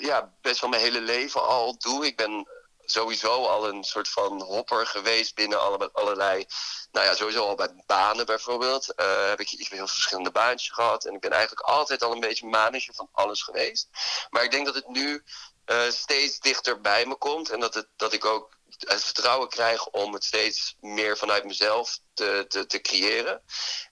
ja, 0.00 0.32
best 0.40 0.60
wel 0.60 0.70
mijn 0.70 0.82
hele 0.82 1.00
leven 1.00 1.46
al 1.48 1.78
doe. 1.78 2.06
Ik 2.06 2.16
ben 2.16 2.46
sowieso 2.84 3.44
al 3.44 3.68
een 3.68 3.84
soort 3.84 4.08
van 4.08 4.42
hopper 4.42 4.86
geweest 4.86 5.34
binnen 5.34 5.60
alle, 5.60 5.90
allerlei. 5.92 6.46
Nou 6.92 7.06
ja, 7.06 7.14
sowieso 7.14 7.46
al 7.46 7.54
bij 7.54 7.82
banen 7.86 8.26
bijvoorbeeld. 8.26 8.92
Uh, 8.96 9.28
heb 9.28 9.40
ik, 9.40 9.52
ik 9.52 9.68
heel 9.68 9.86
verschillende 9.86 10.30
baantjes 10.30 10.70
gehad. 10.70 11.04
En 11.04 11.14
ik 11.14 11.20
ben 11.20 11.32
eigenlijk 11.32 11.66
altijd 11.66 12.02
al 12.02 12.12
een 12.12 12.20
beetje 12.20 12.46
manager 12.46 12.94
van 12.94 13.08
alles 13.12 13.42
geweest. 13.42 13.88
Maar 14.30 14.44
ik 14.44 14.50
denk 14.50 14.66
dat 14.66 14.74
het 14.74 14.88
nu 14.88 15.24
uh, 15.66 15.90
steeds 15.90 16.38
dichter 16.38 16.80
bij 16.80 17.06
me 17.06 17.14
komt. 17.14 17.50
En 17.50 17.60
dat, 17.60 17.74
het, 17.74 17.88
dat 17.96 18.12
ik 18.12 18.24
ook 18.24 18.56
het 18.78 19.04
vertrouwen 19.04 19.48
krijg 19.48 19.86
om 19.86 20.12
het 20.12 20.24
steeds 20.24 20.76
meer 20.80 21.16
vanuit 21.16 21.44
mezelf 21.44 21.98
te, 22.14 22.44
te, 22.48 22.66
te 22.66 22.80
creëren. 22.80 23.42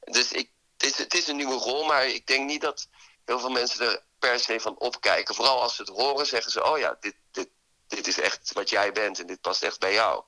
Dus 0.00 0.32
ik, 0.32 0.50
het, 0.76 0.90
is, 0.90 0.98
het 0.98 1.14
is 1.14 1.28
een 1.28 1.36
nieuwe 1.36 1.54
rol, 1.54 1.84
maar 1.84 2.06
ik 2.06 2.26
denk 2.26 2.46
niet 2.46 2.60
dat 2.60 2.88
heel 3.24 3.38
veel 3.38 3.50
mensen 3.50 3.86
er 3.86 4.02
per 4.18 4.40
se 4.40 4.60
van 4.60 4.78
opkijken. 4.78 5.34
Vooral 5.34 5.62
als 5.62 5.76
ze 5.76 5.82
het 5.82 5.90
horen, 5.90 6.26
zeggen 6.26 6.52
ze: 6.52 6.64
Oh 6.64 6.78
ja, 6.78 6.96
dit, 7.00 7.14
dit, 7.30 7.48
dit 7.86 8.06
is 8.06 8.20
echt 8.20 8.52
wat 8.52 8.70
jij 8.70 8.92
bent 8.92 9.20
en 9.20 9.26
dit 9.26 9.40
past 9.40 9.62
echt 9.62 9.78
bij 9.78 9.92
jou. 9.92 10.22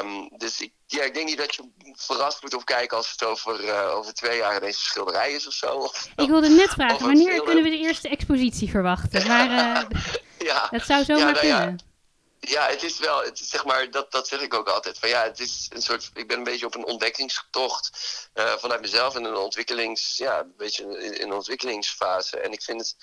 Um, 0.00 0.28
dus 0.36 0.60
ik, 0.60 0.72
ja, 0.86 1.02
ik 1.02 1.14
denk 1.14 1.26
niet 1.26 1.38
dat 1.38 1.54
je 1.54 1.70
verrast 1.92 2.42
moet 2.42 2.54
opkijken 2.54 2.96
als 2.96 3.10
het 3.10 3.24
over, 3.24 3.64
uh, 3.64 3.94
over 3.94 4.14
twee 4.14 4.36
jaar 4.36 4.56
ineens 4.56 4.76
een 4.76 4.82
schilderij 4.82 5.32
is 5.32 5.46
of 5.46 5.52
zo. 5.52 5.66
Of, 5.66 6.08
ik 6.16 6.28
wilde 6.28 6.48
net 6.48 6.70
vragen, 6.78 7.06
wanneer 7.06 7.42
kunnen 7.42 7.64
we 7.64 7.70
de 7.70 7.78
eerste 7.78 8.08
expositie 8.08 8.70
verwachten? 8.70 9.26
Maar 9.26 9.50
uh, 9.50 10.00
ja. 10.50 10.68
dat 10.70 10.82
zou 10.82 11.04
zomaar 11.04 11.20
ja, 11.20 11.32
nou, 11.32 11.38
kunnen. 11.38 11.92
Ja. 12.40 12.68
het 12.68 12.82
is 12.82 12.98
wel, 12.98 13.22
het 13.22 13.40
is, 13.40 13.48
zeg 13.48 13.64
maar, 13.64 13.90
dat, 13.90 14.12
dat 14.12 14.28
zeg 14.28 14.40
ik 14.40 14.54
ook 14.54 14.68
altijd. 14.68 14.98
Van 14.98 15.08
ja, 15.08 15.22
het 15.22 15.40
is 15.40 15.70
een 15.72 15.82
soort, 15.82 16.10
ik 16.14 16.28
ben 16.28 16.38
een 16.38 16.44
beetje 16.44 16.66
op 16.66 16.74
een 16.74 16.86
ontdekkingstocht 16.86 17.90
uh, 18.34 18.52
vanuit 18.52 18.80
mezelf 18.80 19.16
in 19.16 19.24
een 19.24 19.36
ontwikkelings, 19.36 20.16
ja, 20.16 20.38
een 20.40 20.54
beetje 20.56 20.84
in, 20.84 21.20
in 21.20 21.26
een 21.26 21.32
ontwikkelingsfase. 21.32 22.38
En 22.38 22.52
ik 22.52 22.62
vind 22.62 22.80
het, 22.80 22.96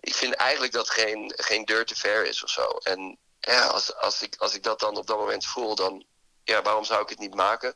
ik 0.00 0.14
vind 0.14 0.34
eigenlijk 0.34 0.72
dat 0.72 0.90
geen, 0.90 1.32
geen 1.36 1.64
deur 1.64 1.84
te 1.84 1.94
ver 1.94 2.26
is 2.26 2.42
of 2.42 2.50
zo. 2.50 2.66
En 2.66 3.18
ja, 3.40 3.66
als, 3.66 3.96
als, 3.96 4.22
ik, 4.22 4.36
als 4.38 4.54
ik 4.54 4.62
dat 4.62 4.80
dan 4.80 4.96
op 4.96 5.06
dat 5.06 5.18
moment 5.18 5.46
voel, 5.46 5.74
dan 5.74 6.04
ja, 6.44 6.62
waarom 6.62 6.84
zou 6.84 7.02
ik 7.02 7.08
het 7.08 7.18
niet 7.18 7.34
maken? 7.34 7.74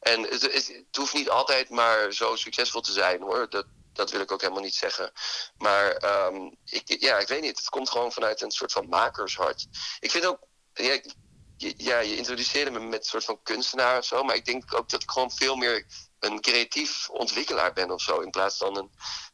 En 0.00 0.22
het, 0.22 0.42
het, 0.42 0.52
het 0.52 0.96
hoeft 0.96 1.14
niet 1.14 1.30
altijd 1.30 1.70
maar 1.70 2.12
zo 2.12 2.36
succesvol 2.36 2.80
te 2.80 2.92
zijn 2.92 3.22
hoor. 3.22 3.50
Dat, 3.50 3.66
dat 3.98 4.10
wil 4.10 4.20
ik 4.20 4.32
ook 4.32 4.40
helemaal 4.40 4.62
niet 4.62 4.74
zeggen. 4.74 5.12
Maar 5.56 5.86
um, 6.26 6.56
ik, 6.64 7.00
ja, 7.00 7.18
ik 7.18 7.28
weet 7.28 7.40
niet. 7.40 7.58
Het 7.58 7.68
komt 7.68 7.90
gewoon 7.90 8.12
vanuit 8.12 8.40
een 8.40 8.50
soort 8.50 8.72
van 8.72 8.88
makershart. 8.88 9.66
Ik 10.00 10.10
vind 10.10 10.26
ook. 10.26 10.38
Ja, 10.72 11.00
ja, 11.76 11.98
je 11.98 12.16
introduceerde 12.16 12.70
me 12.70 12.80
met 12.80 12.98
een 12.98 13.04
soort 13.04 13.24
van 13.24 13.42
kunstenaar 13.42 13.98
of 13.98 14.04
zo. 14.04 14.22
Maar 14.22 14.34
ik 14.34 14.44
denk 14.44 14.74
ook 14.74 14.88
dat 14.88 15.02
ik 15.02 15.10
gewoon 15.10 15.30
veel 15.30 15.56
meer 15.56 15.86
een 16.18 16.40
creatief 16.40 17.08
ontwikkelaar 17.10 17.72
ben 17.72 17.90
of 17.90 18.00
zo. 18.00 18.20
In 18.20 18.30
plaats 18.30 18.56
van 18.56 18.76
een, 18.76 18.90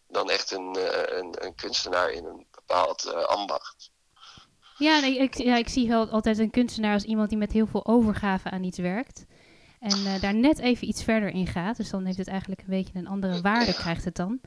dan 0.08 0.30
echt 0.30 0.50
een, 0.50 0.76
uh, 0.78 1.18
een, 1.34 1.54
kunstenaar 1.54 2.10
in 2.10 2.24
een 2.24 2.46
bepaald 2.50 3.04
uh, 3.06 3.12
ambacht. 3.12 3.90
Ja, 4.78 5.00
nee, 5.00 5.18
ik, 5.18 5.34
ja, 5.34 5.56
ik 5.56 5.68
zie 5.68 5.94
altijd 5.94 6.38
een 6.38 6.50
kunstenaar 6.50 6.92
als 6.92 7.04
iemand 7.04 7.28
die 7.28 7.38
met 7.38 7.52
heel 7.52 7.66
veel 7.66 7.86
overgave 7.86 8.50
aan 8.50 8.64
iets 8.64 8.78
werkt. 8.78 9.24
En 9.84 9.98
uh, 9.98 10.20
daar 10.20 10.34
net 10.34 10.58
even 10.58 10.88
iets 10.88 11.02
verder 11.02 11.28
in 11.28 11.46
gaat. 11.46 11.76
Dus 11.76 11.90
dan 11.90 12.04
heeft 12.04 12.18
het 12.18 12.28
eigenlijk 12.28 12.60
een 12.60 12.66
beetje 12.68 12.98
een 12.98 13.06
andere 13.06 13.40
waarde, 13.40 13.74
krijgt 13.74 14.04
het 14.04 14.16
dan. 14.16 14.40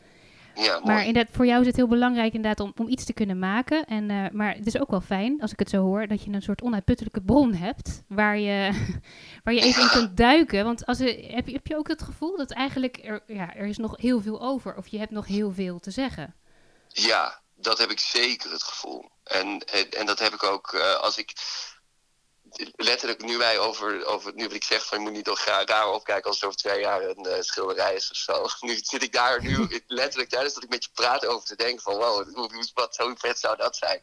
Ja, 0.56 0.80
maar 0.84 1.06
inderdaad, 1.06 1.36
voor 1.36 1.46
jou 1.46 1.62
is 1.62 1.68
het 1.68 1.76
heel 1.76 1.88
belangrijk 1.88 2.34
inderdaad 2.34 2.60
om, 2.60 2.74
om 2.76 2.88
iets 2.88 3.06
te 3.06 3.14
kunnen 3.14 3.40
maken. 3.40 3.86
En, 3.86 4.10
uh, 4.10 4.30
maar 4.32 4.56
het 4.56 4.66
is 4.66 4.80
ook 4.80 4.90
wel 4.90 5.02
fijn, 5.02 5.42
als 5.42 5.52
ik 5.52 5.60
het 5.60 5.70
zo 5.70 5.82
hoor, 5.82 6.08
dat 6.08 6.24
je 6.24 6.32
een 6.32 6.42
soort 6.42 6.62
onuitputtelijke 6.62 7.22
bron 7.22 7.54
hebt. 7.54 8.04
Waar 8.08 8.38
je, 8.38 8.72
waar 9.44 9.54
je 9.54 9.62
even 9.62 9.82
in 9.82 9.90
kunt 9.90 10.18
duiken. 10.18 10.64
Want 10.64 10.86
als 10.86 11.00
er, 11.00 11.08
heb, 11.08 11.48
je, 11.48 11.54
heb 11.54 11.68
je 11.68 11.78
ook 11.78 11.88
het 11.88 12.02
gevoel 12.02 12.38
dat 12.38 12.52
eigenlijk 12.52 12.98
er, 13.04 13.24
ja, 13.28 13.56
er 13.56 13.66
is 13.66 13.78
nog 13.78 13.98
heel 13.98 14.22
veel 14.22 14.42
over. 14.42 14.76
Of 14.76 14.88
je 14.88 14.98
hebt 14.98 15.12
nog 15.12 15.28
heel 15.28 15.54
veel 15.54 15.80
te 15.80 15.92
zeggen. 15.92 16.36
Ja, 16.88 17.42
dat 17.56 17.78
heb 17.78 17.92
ik 17.92 18.00
zeker 18.00 18.52
het 18.52 18.64
gevoel. 18.64 19.10
En, 19.24 19.60
en, 19.60 19.90
en 19.90 20.06
dat 20.06 20.20
heb 20.20 20.34
ik 20.34 20.44
ook 20.44 20.72
uh, 20.74 20.96
als 20.96 21.18
ik 21.18 21.34
letterlijk 22.76 23.24
nu 23.24 23.38
wij 23.38 23.60
over, 23.60 24.06
over 24.06 24.34
nu 24.36 24.44
wat 24.44 24.54
ik 24.54 24.64
zeg 24.64 24.86
van 24.86 24.98
je 24.98 25.04
moet 25.04 25.14
niet 25.14 25.26
toch 25.26 25.44
raar 25.44 25.94
opkijken 25.94 26.24
als 26.26 26.36
het 26.36 26.46
over 26.46 26.58
twee 26.58 26.80
jaar 26.80 27.04
een 27.04 27.26
uh, 27.28 27.34
schilderij 27.40 27.96
is 27.96 28.12
of 28.12 28.18
zo. 28.18 28.46
Nu 28.68 28.80
zit 28.82 29.04
ik 29.04 29.12
daar 29.12 29.42
nu 29.42 29.68
letterlijk 29.88 30.30
tijdens 30.30 30.54
dat 30.54 30.64
ik 30.64 30.70
met 30.70 30.84
je 30.84 30.90
praat 30.94 31.26
over 31.26 31.48
te 31.48 31.56
denken 31.56 31.82
van 31.82 31.96
wow, 31.96 32.72
wat 32.74 32.96
zo 32.96 33.14
vet 33.18 33.40
zou 33.40 33.58
dat 33.58 33.76
zijn. 33.76 34.02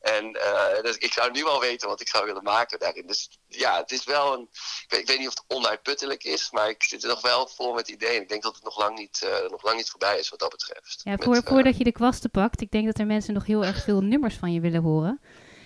En 0.00 0.36
uh, 0.36 0.82
dus 0.82 0.96
ik 0.96 1.12
zou 1.12 1.30
nu 1.30 1.44
al 1.44 1.60
weten 1.60 1.88
wat 1.88 2.00
ik 2.00 2.08
zou 2.08 2.26
willen 2.26 2.42
maken 2.42 2.78
daarin. 2.78 3.06
Dus 3.06 3.38
ja, 3.48 3.76
het 3.76 3.90
is 3.90 4.04
wel 4.04 4.32
een, 4.32 4.48
ik 4.50 4.86
weet, 4.88 5.00
ik 5.00 5.06
weet 5.06 5.18
niet 5.18 5.28
of 5.28 5.34
het 5.34 5.56
onuitputtelijk 5.56 6.24
is, 6.24 6.50
maar 6.50 6.68
ik 6.68 6.82
zit 6.82 7.02
er 7.02 7.08
nog 7.08 7.20
wel 7.20 7.46
vol 7.46 7.74
met 7.74 7.88
ideeën. 7.88 8.22
Ik 8.22 8.28
denk 8.28 8.42
dat 8.42 8.54
het 8.54 8.64
nog 8.64 8.78
lang 8.78 8.98
niet, 8.98 9.20
uh, 9.24 9.50
nog 9.50 9.62
lang 9.62 9.76
niet 9.76 9.90
voorbij 9.90 10.18
is 10.18 10.28
wat 10.28 10.38
dat 10.38 10.50
betreft. 10.50 11.00
Ja, 11.04 11.16
voor, 11.16 11.34
met, 11.34 11.48
voordat 11.48 11.78
je 11.78 11.84
de 11.84 11.92
kwasten 11.92 12.30
pakt, 12.30 12.60
ik 12.60 12.70
denk 12.70 12.86
dat 12.86 12.98
er 12.98 13.06
mensen 13.06 13.34
nog 13.34 13.46
heel 13.46 13.64
erg 13.64 13.82
veel 13.84 14.00
nummers 14.00 14.36
van 14.36 14.52
je 14.52 14.60
willen 14.60 14.82
horen. 14.82 15.20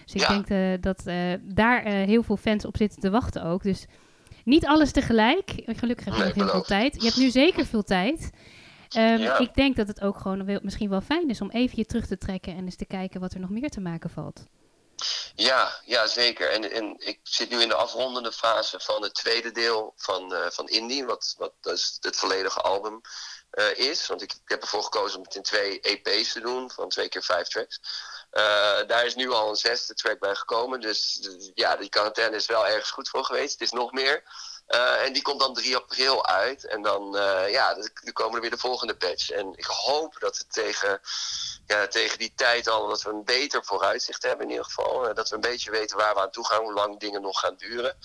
Dus 0.05 0.23
ik 0.23 0.29
denk 0.29 0.51
uh, 0.51 0.75
dat 0.81 1.03
uh, 1.07 1.35
daar 1.43 1.87
uh, 1.87 1.93
heel 1.93 2.23
veel 2.23 2.37
fans 2.37 2.65
op 2.65 2.77
zitten 2.77 3.01
te 3.01 3.11
wachten 3.11 3.45
ook. 3.45 3.63
Dus 3.63 3.87
niet 4.45 4.67
alles 4.67 4.93
tegelijk. 4.93 5.63
Gelukkig 5.67 6.05
heb 6.05 6.15
je 6.15 6.25
nog 6.25 6.35
heel 6.35 6.49
veel 6.49 6.63
tijd. 6.63 6.95
Je 6.95 7.07
hebt 7.07 7.17
nu 7.17 7.31
zeker 7.31 7.67
veel 7.67 7.83
tijd. 7.83 8.31
Um, 8.97 9.19
ja. 9.19 9.39
Ik 9.39 9.55
denk 9.55 9.77
dat 9.77 9.89
het 9.89 10.01
ook 10.01 10.19
gewoon 10.19 10.59
misschien 10.63 10.91
wel 10.91 11.01
fijn 11.01 11.29
is 11.29 11.41
om 11.41 11.51
even 11.51 11.79
je 11.79 11.85
terug 11.85 12.07
te 12.07 12.19
trekken 12.19 12.57
en 12.57 12.65
eens 12.65 12.77
te 12.77 12.87
kijken 12.87 13.21
wat 13.21 13.33
er 13.33 13.41
nog 13.41 13.51
meer 13.51 13.71
te 13.71 13.81
maken 13.81 14.11
valt. 14.11 14.45
Ja, 15.35 15.81
ja 15.85 16.07
zeker. 16.07 16.51
En, 16.51 16.71
en 16.71 16.95
ik 16.99 17.21
zit 17.23 17.51
nu 17.51 17.61
in 17.61 17.69
de 17.69 17.75
afrondende 17.75 18.33
fase 18.33 18.81
van 18.81 19.03
het 19.03 19.15
tweede 19.15 19.51
deel 19.51 19.93
van, 19.97 20.33
uh, 20.33 20.47
van 20.51 20.69
Indie, 20.69 21.05
wat, 21.05 21.35
wat 21.39 21.53
dus 21.61 21.97
het 22.01 22.17
volledige 22.17 22.61
album 22.61 23.01
uh, 23.53 23.79
is. 23.79 24.07
Want 24.07 24.23
ik, 24.23 24.33
ik, 24.33 24.41
heb 24.45 24.63
ervoor 24.63 24.83
gekozen 24.83 25.19
om 25.19 25.25
het 25.25 25.35
in 25.35 25.43
twee 25.43 25.81
EP's 25.81 26.33
te 26.33 26.41
doen, 26.41 26.71
van 26.71 26.89
twee 26.89 27.09
keer 27.09 27.23
vijf 27.23 27.49
tracks. 27.49 27.81
Uh, 28.33 28.87
daar 28.87 29.05
is 29.05 29.15
nu 29.15 29.31
al 29.31 29.49
een 29.49 29.57
zesde 29.57 29.95
track 29.95 30.19
bij 30.19 30.35
gekomen. 30.35 30.81
Dus 30.81 31.29
ja, 31.55 31.77
die 31.77 31.89
quarantaine 31.89 32.37
is 32.37 32.47
wel 32.47 32.67
ergens 32.67 32.91
goed 32.91 33.09
voor 33.09 33.25
geweest. 33.25 33.53
Het 33.53 33.61
is 33.61 33.71
nog 33.71 33.93
meer. 33.93 34.23
Uh, 34.69 35.05
en 35.05 35.13
die 35.13 35.23
komt 35.23 35.41
dan 35.41 35.55
3 35.55 35.77
april 35.77 36.27
uit. 36.27 36.67
En 36.67 36.83
dan, 36.83 37.17
uh, 37.17 37.51
ja, 37.51 37.77
komen 38.13 38.35
er 38.35 38.41
weer 38.41 38.51
de 38.51 38.59
volgende 38.59 38.97
patch. 38.97 39.31
En 39.31 39.53
ik 39.57 39.65
hoop 39.65 40.17
dat 40.19 40.39
we 40.39 40.47
tegen, 40.47 41.01
ja, 41.67 41.87
tegen 41.87 42.19
die 42.19 42.33
tijd 42.37 42.69
al 42.69 42.89
dat 42.89 43.03
we 43.03 43.11
een 43.11 43.25
beter 43.25 43.65
vooruitzicht 43.65 44.23
hebben 44.23 44.45
in 44.45 44.51
ieder 44.51 44.65
geval. 44.65 45.15
dat 45.15 45.29
we 45.29 45.35
een 45.35 45.41
beetje 45.41 45.71
weten 45.71 45.97
waar 45.97 46.15
we 46.15 46.21
aan 46.21 46.31
toe 46.31 46.47
gaan, 46.47 46.63
hoe 46.63 46.73
lang 46.73 47.01
dingen 47.01 47.23
nog 47.23 47.41
gaan 47.41 47.57
duren 47.57 47.97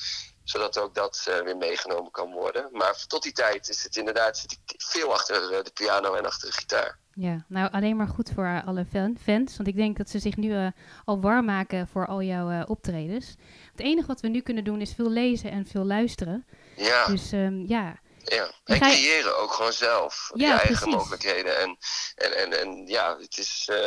zodat 0.50 0.80
ook 0.80 0.96
dat 0.96 1.26
uh, 1.30 1.40
weer 1.40 1.58
meegenomen 1.58 2.12
kan 2.12 2.32
worden. 2.32 2.70
Maar 2.72 3.06
tot 3.08 3.24
die 3.24 3.32
tijd 3.32 3.70
is 3.70 3.84
het 3.84 3.96
inderdaad 3.96 4.38
zit 4.38 4.52
ik 4.52 4.60
veel 4.78 5.14
achter 5.14 5.52
uh, 5.52 5.64
de 5.64 5.72
piano 5.74 6.14
en 6.14 6.26
achter 6.26 6.50
de 6.50 6.56
gitaar. 6.56 6.98
Ja, 7.14 7.46
nou 7.48 7.72
alleen 7.72 7.96
maar 7.96 8.08
goed 8.08 8.32
voor 8.36 8.62
alle 8.66 8.86
fan, 8.86 9.18
fans. 9.22 9.58
Want 9.58 9.70
ik 9.70 9.76
denk 9.76 9.98
dat 9.98 10.10
ze 10.10 10.20
zich 10.20 10.36
nu 10.36 10.50
uh, 10.50 10.68
al 11.06 11.22
warm 11.22 11.46
maken 11.46 11.88
voor 11.88 12.08
al 12.08 12.22
jouw 12.22 12.66
optredens. 12.66 13.36
Het 13.72 13.80
enige 13.80 14.08
wat 14.08 14.22
we 14.22 14.28
nu 14.28 14.42
kunnen 14.42 14.64
doen 14.64 14.82
is 14.82 14.94
veel 14.94 15.10
lezen 15.10 15.52
en 15.52 15.66
veel 15.66 15.86
luisteren. 15.86 16.46
Ja. 16.76 17.06
Dus 17.06 17.32
um, 17.32 17.66
ja, 17.68 18.00
ja, 18.36 18.52
en 18.64 18.80
creëren 18.80 19.38
ook 19.38 19.54
gewoon 19.54 19.74
zelf. 19.74 20.32
Ja, 20.34 20.46
je 20.46 20.52
eigen 20.52 20.76
precies. 20.76 20.96
mogelijkheden. 20.96 21.60
En, 21.60 21.78
en, 22.16 22.38
en, 22.38 22.60
en 22.60 22.88
ja, 22.88 23.18
het 23.18 23.38
is, 23.38 23.68
uh, 23.72 23.78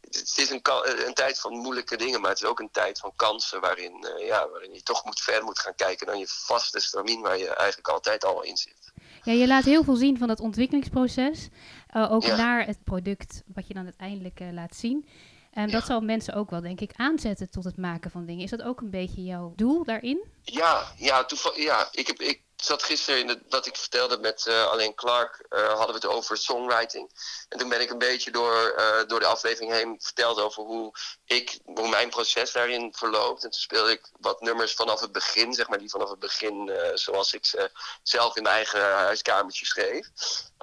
het 0.00 0.32
is 0.36 0.50
een, 0.50 0.60
een, 1.06 1.14
tijd 1.14 1.40
van 1.40 1.52
moeilijke 1.52 1.96
dingen, 1.96 2.20
maar 2.20 2.30
het 2.30 2.42
is 2.42 2.48
ook 2.48 2.60
een 2.60 2.70
tijd 2.70 2.98
van 2.98 3.12
kansen 3.16 3.60
waarin, 3.60 4.04
uh, 4.18 4.26
ja, 4.26 4.48
waarin 4.48 4.74
je 4.74 4.82
toch 4.82 5.04
moet 5.04 5.20
verder 5.20 5.44
moet 5.44 5.58
gaan 5.58 5.74
kijken 5.74 6.06
dan 6.06 6.18
je 6.18 6.26
vaste 6.28 6.80
stramien 6.80 7.20
waar 7.20 7.38
je 7.38 7.54
eigenlijk 7.54 7.88
altijd 7.88 8.24
al 8.24 8.42
in 8.42 8.56
zit. 8.56 8.92
Ja, 9.22 9.32
je 9.32 9.46
laat 9.46 9.64
heel 9.64 9.84
veel 9.84 9.96
zien 9.96 10.18
van 10.18 10.28
het 10.28 10.40
ontwikkelingsproces, 10.40 11.48
uh, 11.96 12.12
ook 12.12 12.22
ja. 12.22 12.36
naar 12.36 12.66
het 12.66 12.84
product 12.84 13.42
wat 13.54 13.66
je 13.66 13.74
dan 13.74 13.84
uiteindelijk 13.84 14.40
laat 14.52 14.76
zien. 14.76 15.08
En 15.56 15.70
dat 15.70 15.80
ja. 15.80 15.86
zal 15.86 16.00
mensen 16.00 16.34
ook 16.34 16.50
wel, 16.50 16.60
denk 16.60 16.80
ik, 16.80 16.92
aanzetten 16.96 17.50
tot 17.50 17.64
het 17.64 17.76
maken 17.76 18.10
van 18.10 18.26
dingen. 18.26 18.44
Is 18.44 18.50
dat 18.50 18.62
ook 18.62 18.80
een 18.80 18.90
beetje 18.90 19.24
jouw 19.24 19.52
doel 19.56 19.84
daarin? 19.84 20.24
Ja, 20.42 20.92
ja, 20.96 21.26
ja 21.54 21.88
ik, 21.92 22.06
heb, 22.06 22.20
ik 22.20 22.42
zat 22.56 22.82
gisteren 22.82 23.20
in 23.20 23.28
het, 23.28 23.40
wat 23.48 23.66
ik 23.66 23.76
vertelde 23.76 24.18
met 24.18 24.46
uh, 24.48 24.66
Alleen 24.66 24.94
Clark, 24.94 25.46
uh, 25.50 25.68
hadden 25.68 25.86
we 25.86 26.06
het 26.06 26.16
over 26.16 26.36
songwriting. 26.36 27.10
En 27.48 27.58
toen 27.58 27.68
ben 27.68 27.80
ik 27.80 27.90
een 27.90 27.98
beetje 27.98 28.30
door, 28.30 28.74
uh, 28.78 29.06
door 29.06 29.20
de 29.20 29.26
aflevering 29.26 29.72
heen 29.72 29.96
verteld 30.00 30.40
over 30.40 30.62
hoe, 30.62 30.92
ik, 31.24 31.58
hoe 31.64 31.88
mijn 31.88 32.10
proces 32.10 32.52
daarin 32.52 32.94
verloopt. 32.94 33.44
En 33.44 33.50
toen 33.50 33.60
speelde 33.60 33.90
ik 33.90 34.10
wat 34.20 34.40
nummers 34.40 34.74
vanaf 34.74 35.00
het 35.00 35.12
begin, 35.12 35.54
zeg 35.54 35.68
maar, 35.68 35.78
die 35.78 35.90
vanaf 35.90 36.10
het 36.10 36.18
begin 36.18 36.70
zoals 36.94 37.32
ik 37.32 37.44
ze 37.46 37.70
zelf 38.02 38.36
in 38.36 38.42
mijn 38.42 38.54
eigen 38.54 38.80
huiskamertje 38.80 39.66
schreef. 39.66 40.06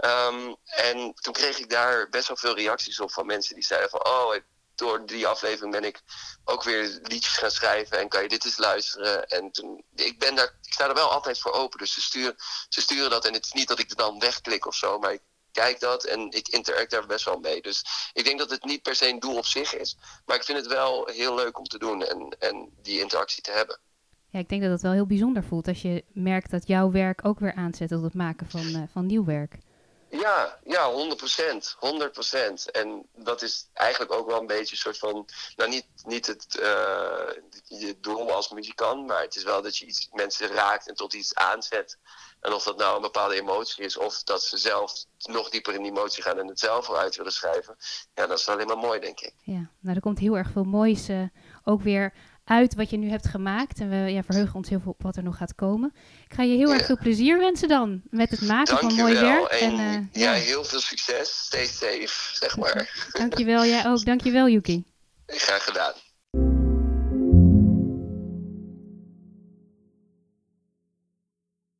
Um, 0.05 0.55
en 0.65 1.13
toen 1.13 1.33
kreeg 1.33 1.59
ik 1.59 1.69
daar 1.69 2.09
best 2.09 2.27
wel 2.27 2.37
veel 2.37 2.55
reacties 2.55 2.99
op 2.99 3.11
van 3.11 3.25
mensen 3.25 3.55
die 3.55 3.63
zeiden 3.63 3.89
van, 3.89 4.05
oh, 4.05 4.35
door 4.75 5.05
die 5.05 5.27
aflevering 5.27 5.71
ben 5.71 5.83
ik 5.83 6.01
ook 6.43 6.63
weer 6.63 6.99
liedjes 7.03 7.37
gaan 7.37 7.51
schrijven 7.51 7.99
en 7.99 8.07
kan 8.07 8.21
je 8.21 8.29
dit 8.29 8.45
eens 8.45 8.57
luisteren. 8.57 9.27
En 9.27 9.51
toen, 9.51 9.83
ik, 9.95 10.19
ben 10.19 10.35
daar, 10.35 10.57
ik 10.61 10.73
sta 10.73 10.87
er 10.87 10.93
wel 10.93 11.11
altijd 11.11 11.39
voor 11.39 11.51
open, 11.51 11.79
dus 11.79 11.93
ze 11.93 12.01
sturen, 12.01 12.35
ze 12.69 12.81
sturen 12.81 13.09
dat 13.09 13.25
en 13.25 13.33
het 13.33 13.45
is 13.45 13.51
niet 13.51 13.67
dat 13.67 13.79
ik 13.79 13.89
er 13.89 13.95
dan 13.95 14.19
wegklik 14.19 14.65
of 14.65 14.75
zo, 14.75 14.99
maar 14.99 15.13
ik, 15.13 15.21
kijk 15.51 15.79
dat 15.79 16.03
en 16.03 16.31
ik 16.31 16.47
interact 16.47 16.91
daar 16.91 17.05
best 17.05 17.25
wel 17.25 17.39
mee. 17.39 17.61
Dus 17.61 17.85
ik 18.13 18.23
denk 18.23 18.39
dat 18.39 18.49
het 18.49 18.63
niet 18.63 18.81
per 18.81 18.95
se 18.95 19.07
een 19.07 19.19
doel 19.19 19.37
op 19.37 19.45
zich 19.45 19.75
is. 19.75 19.97
Maar 20.25 20.35
ik 20.35 20.43
vind 20.43 20.57
het 20.57 20.67
wel 20.67 21.07
heel 21.07 21.35
leuk 21.35 21.57
om 21.57 21.65
te 21.65 21.77
doen 21.77 22.03
en, 22.03 22.35
en 22.39 22.69
die 22.81 22.99
interactie 22.99 23.43
te 23.43 23.51
hebben. 23.51 23.79
Ja, 24.29 24.39
ik 24.39 24.49
denk 24.49 24.61
dat 24.61 24.71
het 24.71 24.81
wel 24.81 24.91
heel 24.91 25.05
bijzonder 25.05 25.43
voelt 25.43 25.67
als 25.67 25.81
je 25.81 26.03
merkt 26.13 26.51
dat 26.51 26.67
jouw 26.67 26.91
werk 26.91 27.25
ook 27.25 27.39
weer 27.39 27.53
aanzet 27.53 27.89
tot 27.89 28.03
het 28.03 28.13
maken 28.13 28.49
van, 28.49 28.65
uh, 28.65 28.83
van 28.91 29.05
nieuw 29.05 29.25
werk. 29.25 29.57
Ja, 30.19 30.59
ja, 30.63 30.91
100 30.91 31.17
procent. 31.17 31.75
100 31.79 32.11
procent. 32.11 32.71
En 32.71 33.07
dat 33.15 33.41
is 33.41 33.69
eigenlijk 33.73 34.11
ook 34.11 34.27
wel 34.27 34.39
een 34.39 34.47
beetje 34.47 34.71
een 34.71 34.77
soort 34.77 34.97
van. 34.97 35.27
Nou, 35.55 35.69
niet, 35.69 35.85
niet 36.05 36.27
het 36.27 36.57
uh, 36.59 36.65
je 37.79 37.97
doel 38.01 38.31
als 38.31 38.49
muzikant, 38.49 39.07
maar 39.07 39.21
het 39.21 39.35
is 39.35 39.43
wel 39.43 39.61
dat 39.61 39.77
je 39.77 39.85
iets 39.85 40.09
mensen 40.11 40.47
raakt 40.47 40.87
en 40.87 40.95
tot 40.95 41.13
iets 41.13 41.35
aanzet. 41.35 41.97
En 42.41 42.53
of 42.53 42.63
dat 42.63 42.77
nou 42.77 42.95
een 42.95 43.01
bepaalde 43.01 43.35
emotie 43.35 43.83
is, 43.83 43.97
of 43.97 44.23
dat 44.23 44.43
ze 44.43 44.57
zelf 44.57 45.05
nog 45.17 45.49
dieper 45.49 45.73
in 45.73 45.81
die 45.81 45.91
emotie 45.91 46.23
gaan 46.23 46.39
en 46.39 46.47
het 46.47 46.59
zelf 46.59 46.87
eruit 46.87 47.15
willen 47.15 47.31
schrijven. 47.31 47.75
Ja, 48.13 48.27
dat 48.27 48.39
is 48.39 48.49
alleen 48.49 48.67
maar 48.67 48.77
mooi, 48.77 48.99
denk 48.99 49.19
ik. 49.19 49.33
Ja, 49.41 49.69
nou, 49.79 49.95
er 49.95 50.01
komt 50.01 50.19
heel 50.19 50.37
erg 50.37 50.51
veel 50.51 50.63
moois 50.63 51.09
uh, 51.09 51.23
ook 51.63 51.81
weer 51.81 52.13
uit 52.53 52.75
wat 52.75 52.89
je 52.89 52.97
nu 52.97 53.09
hebt 53.09 53.27
gemaakt. 53.27 53.79
En 53.79 53.89
we 53.89 53.95
ja, 53.95 54.23
verheugen 54.23 54.55
ons 54.55 54.69
heel 54.69 54.79
veel 54.79 54.91
op 54.91 55.01
wat 55.01 55.15
er 55.15 55.23
nog 55.23 55.37
gaat 55.37 55.55
komen. 55.55 55.93
Ik 56.27 56.33
ga 56.33 56.43
je 56.43 56.57
heel 56.57 56.73
erg 56.73 56.85
veel 56.85 56.97
plezier 56.97 57.37
wensen 57.37 57.67
dan 57.67 58.01
met 58.09 58.29
het 58.29 58.41
maken 58.41 58.77
van 58.77 58.93
mooi 58.93 59.13
werk. 59.13 59.51
En, 59.51 59.79
en 59.79 60.09
uh, 60.13 60.21
ja, 60.21 60.31
heel 60.33 60.63
veel 60.63 60.79
succes. 60.79 61.45
Stay 61.45 61.65
safe, 61.65 62.35
zeg 62.35 62.57
maar. 62.57 62.89
Dankjewel, 63.19 63.65
jij 63.65 63.85
ook. 63.85 64.05
Dankjewel, 64.05 64.49
Yuki. 64.49 64.83
Graag 65.25 65.63
gedaan. 65.63 65.93